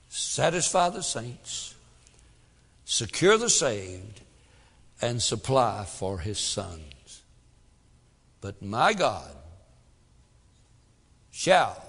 satisfy 0.10 0.90
the 0.90 1.02
saints, 1.02 1.74
secure 2.86 3.38
the 3.38 3.50
saved, 3.50 4.22
and 5.02 5.22
supply 5.22 5.86
for 5.86 6.20
his 6.20 6.38
sons. 6.38 7.24
But 8.42 8.62
my 8.62 8.94
God 8.94 9.36
shall 11.32 11.82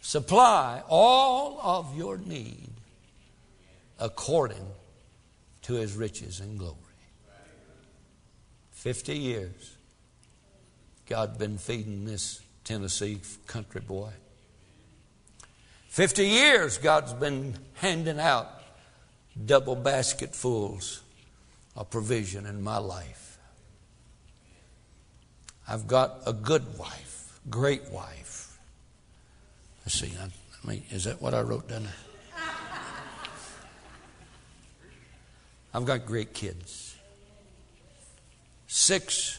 supply 0.00 0.82
all 0.88 1.60
of 1.60 1.96
your 1.96 2.18
need 2.18 2.70
according 3.98 4.66
to 5.62 5.74
his 5.74 5.96
riches 5.96 6.40
and 6.40 6.58
glory. 6.58 6.76
50 8.72 9.16
years, 9.16 9.76
God 11.08 11.38
been 11.38 11.58
feeding 11.58 12.04
this 12.04 12.40
Tennessee 12.62 13.20
country 13.46 13.80
boy. 13.80 14.10
50 15.88 16.26
years, 16.26 16.78
God's 16.78 17.12
been 17.12 17.54
handing 17.74 18.20
out 18.20 18.55
double 19.44 19.76
basketfuls 19.76 21.02
of 21.76 21.90
provision 21.90 22.46
in 22.46 22.62
my 22.62 22.78
life. 22.78 23.38
I've 25.68 25.86
got 25.86 26.20
a 26.26 26.32
good 26.32 26.78
wife, 26.78 27.38
great 27.50 27.90
wife. 27.90 28.58
Let's 29.84 30.00
see, 30.00 30.12
I 30.16 30.66
mean, 30.66 30.82
is 30.90 31.04
that 31.04 31.20
what 31.20 31.34
I 31.34 31.42
wrote 31.42 31.68
down 31.68 31.84
there? 31.84 31.92
I've 35.74 35.84
got 35.84 36.06
great 36.06 36.32
kids. 36.32 36.96
Six 38.66 39.38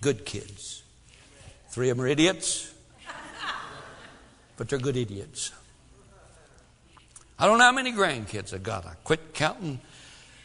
good 0.00 0.24
kids. 0.24 0.84
Three 1.70 1.90
of 1.90 1.96
them 1.96 2.06
are 2.06 2.08
idiots, 2.08 2.72
but 4.56 4.68
they're 4.68 4.78
good 4.78 4.96
idiots. 4.96 5.52
I 7.40 7.46
don't 7.46 7.58
know 7.58 7.64
how 7.64 7.72
many 7.72 7.92
grandkids 7.92 8.52
I 8.52 8.58
got. 8.58 8.84
I 8.84 8.94
quit 9.04 9.32
counting, 9.32 9.80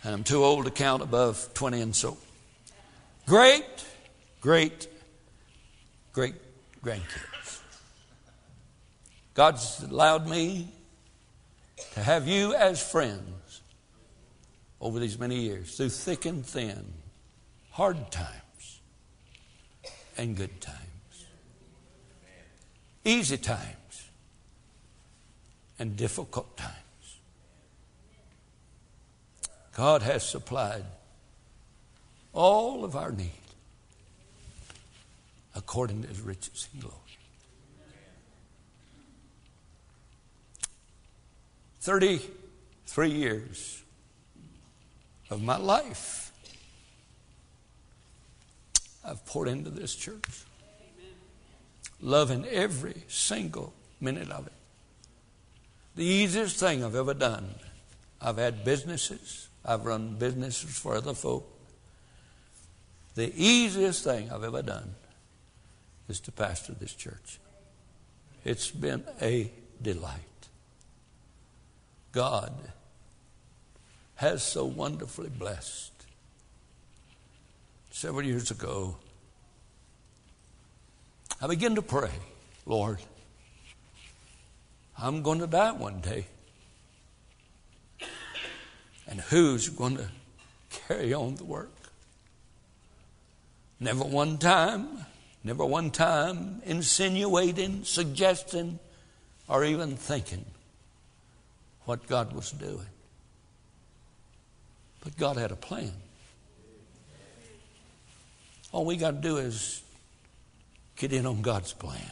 and 0.04 0.14
I'm 0.14 0.24
too 0.24 0.44
old 0.44 0.66
to 0.66 0.72
count 0.72 1.02
above 1.02 1.50
20 1.56 1.82
and 1.82 1.96
so. 1.96 2.18
Great, 3.26 3.66
great, 4.42 4.88
great 6.12 6.36
grandkids. 6.84 7.62
God's 9.34 9.84
allowed 9.90 10.28
me 10.28 10.68
to 11.94 12.04
have 12.04 12.28
you 12.28 12.54
as 12.54 12.80
friends 12.82 13.62
over 14.80 15.00
these 15.00 15.18
many 15.18 15.38
years, 15.40 15.76
through 15.78 15.90
thick 15.90 16.26
and 16.26 16.46
thin, 16.46 16.86
hard 17.72 18.12
times 18.12 18.82
and 20.16 20.36
good 20.36 20.62
times, 20.62 21.26
easy 23.04 23.38
times 23.38 24.10
and 25.80 25.96
difficult 25.96 26.56
times. 26.56 26.83
God 29.76 30.02
has 30.04 30.28
supplied 30.28 30.86
all 32.32 32.84
of 32.84 32.96
our 32.96 33.12
need 33.12 33.32
according 35.56 36.02
to 36.04 36.08
his 36.08 36.22
riches 36.22 36.68
and 36.74 36.82
glory. 36.82 36.98
33 41.82 43.10
years 43.10 43.84
of 45.30 45.42
my 45.42 45.58
life 45.58 46.24
I've 49.06 49.26
poured 49.26 49.50
into 49.50 49.70
this 49.70 49.96
church. 49.96 50.44
Loving 52.00 52.46
every 52.46 53.04
single 53.08 53.74
minute 54.00 54.30
of 54.30 54.48
it. 54.48 54.54
The 55.96 56.06
easiest 56.06 56.58
thing 56.58 56.84
I've 56.84 56.96
ever 56.96 57.14
done. 57.14 57.50
I've 58.22 58.38
had 58.38 58.64
businesses, 58.64 59.50
I've 59.66 59.86
run 59.86 60.16
businesses 60.16 60.78
for 60.78 60.96
other 60.96 61.14
folk. 61.14 61.48
The 63.16 63.32
easiest 63.36 64.04
thing 64.04 64.32
I've 64.32 64.44
ever 64.44 64.62
done 64.62 64.96
is 66.10 66.20
to 66.22 66.32
pastor 66.32 66.74
this 66.74 66.94
church. 66.94 67.40
It's 68.44 68.72
been 68.72 69.04
a 69.22 69.52
delight. 69.82 70.20
God 72.12 72.54
has 74.16 74.44
so 74.44 74.66
wonderfully 74.66 75.30
blessed. 75.30 75.92
Several 77.92 78.24
years 78.24 78.52
ago, 78.52 78.98
I 81.42 81.48
began 81.48 81.76
to 81.76 81.82
pray, 81.82 82.12
Lord, 82.66 83.00
I'm 84.98 85.24
going 85.24 85.40
to 85.40 85.48
die 85.48 85.72
one 85.72 86.02
day. 86.02 86.26
And 89.08 89.22
who's 89.22 89.70
going 89.70 89.98
to 89.98 90.10
carry 90.70 91.14
on 91.14 91.36
the 91.36 91.44
work? 91.44 91.72
Never 93.80 94.04
one 94.04 94.38
time, 94.38 94.88
never 95.44 95.66
one 95.66 95.92
time 95.92 96.62
insinuating, 96.66 97.84
suggesting, 97.84 98.80
or 99.48 99.66
even 99.66 99.98
thinking 99.98 100.46
what 101.86 102.08
God 102.08 102.34
was 102.34 102.52
doing. 102.52 102.88
But 105.04 105.18
God 105.18 105.36
had 105.36 105.52
a 105.52 105.58
plan. 105.58 105.92
All 108.72 108.86
we 108.86 108.96
got 108.96 109.12
to 109.12 109.18
do 109.18 109.38
is 109.38 109.84
get 110.96 111.12
in 111.12 111.26
on 111.26 111.42
God's 111.42 111.74
plan, 111.74 112.12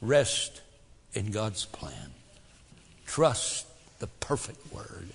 rest 0.00 0.60
in 1.14 1.30
God's 1.30 1.64
plan, 1.64 2.12
trust 3.06 3.66
the 4.00 4.08
perfect 4.08 4.72
word. 4.72 5.08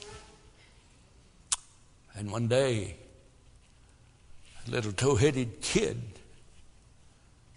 And 2.18 2.32
one 2.32 2.48
day, 2.48 2.96
a 4.68 4.72
little 4.72 4.92
tow 4.92 5.16
headed 5.16 5.62
kid 5.62 6.02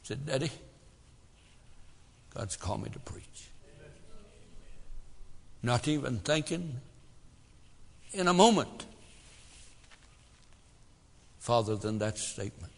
said, 0.02 0.26
Daddy, 0.26 0.50
God's 2.34 2.56
called 2.56 2.82
me 2.82 2.90
to 2.90 2.98
preach. 2.98 3.24
Not 5.62 5.88
even 5.88 6.18
thinking 6.18 6.76
in 8.12 8.28
a 8.28 8.34
moment 8.34 8.84
farther 11.38 11.76
than 11.76 11.98
that 11.98 12.18
statement. 12.18 12.72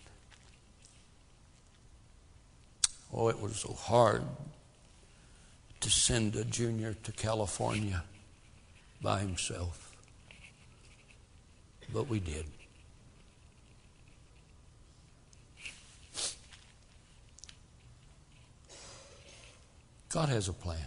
Oh, 3.12 3.28
it 3.28 3.40
was 3.40 3.56
so 3.56 3.72
hard 3.72 4.22
to 5.80 5.90
send 5.90 6.36
a 6.36 6.44
junior 6.44 6.94
to 7.02 7.12
California 7.12 8.04
by 9.02 9.18
himself 9.18 9.91
but 11.92 12.08
we 12.08 12.20
did. 12.20 12.46
God 20.08 20.28
has 20.28 20.48
a 20.48 20.52
plan. 20.52 20.78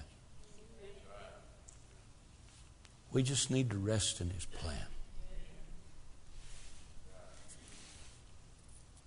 We 3.12 3.24
just 3.24 3.50
need 3.50 3.70
to 3.72 3.78
rest 3.78 4.22
in 4.22 4.30
His 4.30 4.46
plan. 4.46 4.86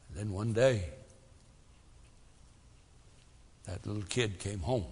And 0.08 0.18
then 0.18 0.32
one 0.32 0.52
day, 0.52 0.84
that 3.66 3.86
little 3.86 4.02
kid 4.02 4.38
came 4.38 4.60
home, 4.60 4.86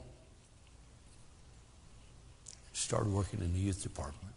started 2.72 3.12
working 3.12 3.40
in 3.40 3.52
the 3.52 3.58
youth 3.58 3.82
department. 3.82 4.35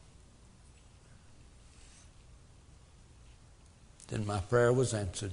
Then 4.09 4.25
my 4.25 4.39
prayer 4.39 4.73
was 4.73 4.93
answered. 4.93 5.31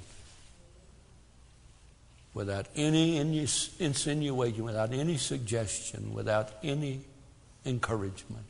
Without 2.34 2.66
any 2.76 3.16
insinuation, 3.18 4.64
without 4.64 4.92
any 4.92 5.16
suggestion, 5.16 6.12
without 6.12 6.50
any 6.62 7.00
encouragement. 7.64 8.44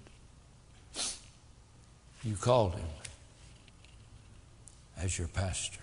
You 2.24 2.35
called 2.35 2.74
him 2.74 2.89
as 4.99 5.18
your 5.18 5.29
pastor. 5.29 5.81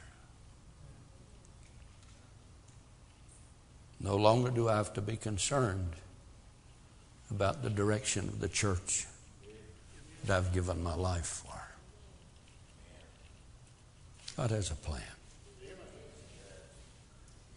No 4.02 4.18
longer 4.18 4.50
do 4.50 4.68
I 4.68 4.76
have 4.76 4.92
to 4.96 5.02
be 5.02 5.16
concerned 5.16 5.94
about 7.32 7.64
the 7.64 7.70
direction 7.70 8.28
of 8.28 8.42
the 8.42 8.50
church 8.50 9.08
that 10.26 10.38
I've 10.38 10.54
given 10.54 10.84
my 10.84 10.96
life 10.96 11.26
for. 11.26 11.63
God 14.36 14.52
has 14.52 14.72
a 14.72 14.76
plan. 14.76 15.02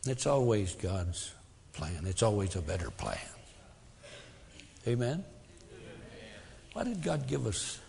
It's 0.06 0.26
always 0.26 0.74
God's 0.74 1.32
plan. 1.72 2.04
It's 2.04 2.22
always 2.22 2.54
a 2.54 2.62
better 2.62 2.90
plan. 2.90 3.18
Amen? 4.86 5.24
Why 6.74 6.84
did 6.84 7.02
God 7.02 7.26
give 7.26 7.46
us 7.46 7.80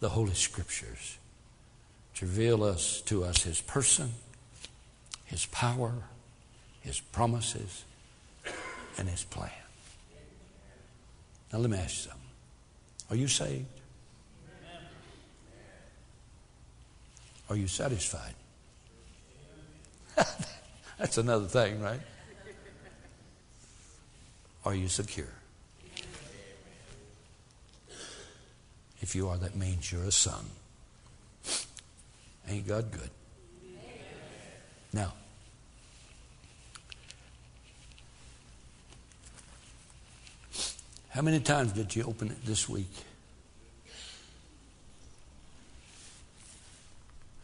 the 0.00 0.08
Holy 0.08 0.34
Scriptures? 0.34 1.18
To 2.16 2.26
reveal 2.26 2.64
us 2.64 3.00
to 3.02 3.24
us 3.24 3.42
His 3.42 3.60
person, 3.60 4.12
His 5.24 5.46
power, 5.46 5.92
His 6.80 6.98
promises, 7.00 7.84
and 8.98 9.08
His 9.08 9.22
plan. 9.24 9.50
Now, 11.52 11.58
let 11.58 11.70
me 11.70 11.78
ask 11.78 11.90
you 11.90 12.10
something. 12.10 12.20
Are 13.10 13.16
you 13.16 13.28
saved? 13.28 13.79
Are 17.50 17.56
you 17.56 17.66
satisfied? 17.66 18.34
That's 20.98 21.18
another 21.18 21.46
thing, 21.46 21.82
right? 21.82 22.00
Are 24.64 24.74
you 24.74 24.86
secure? 24.86 25.26
If 29.00 29.16
you 29.16 29.28
are, 29.28 29.36
that 29.38 29.56
means 29.56 29.90
you're 29.90 30.04
a 30.04 30.12
son. 30.12 30.44
Ain't 32.48 32.68
God 32.68 32.92
good? 32.92 33.10
Now, 34.92 35.12
how 41.08 41.22
many 41.22 41.40
times 41.40 41.72
did 41.72 41.96
you 41.96 42.04
open 42.04 42.28
it 42.28 42.44
this 42.44 42.68
week? 42.68 42.90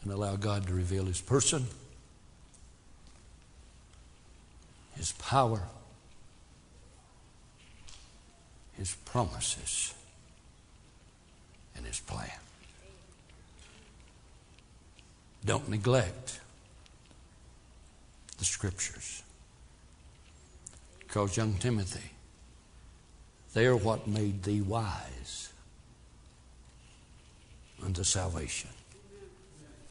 And 0.06 0.14
allow 0.14 0.36
God 0.36 0.68
to 0.68 0.72
reveal 0.72 1.06
His 1.06 1.20
person, 1.20 1.66
His 4.96 5.10
power, 5.10 5.62
His 8.74 8.94
promises, 9.04 9.94
and 11.76 11.84
His 11.84 11.98
plan. 11.98 12.30
Don't 15.44 15.68
neglect 15.68 16.38
the 18.38 18.44
scriptures. 18.44 19.24
Because, 21.00 21.36
young 21.36 21.54
Timothy, 21.54 22.12
they 23.54 23.66
are 23.66 23.76
what 23.76 24.06
made 24.06 24.44
thee 24.44 24.60
wise 24.60 25.52
unto 27.84 28.04
salvation. 28.04 28.70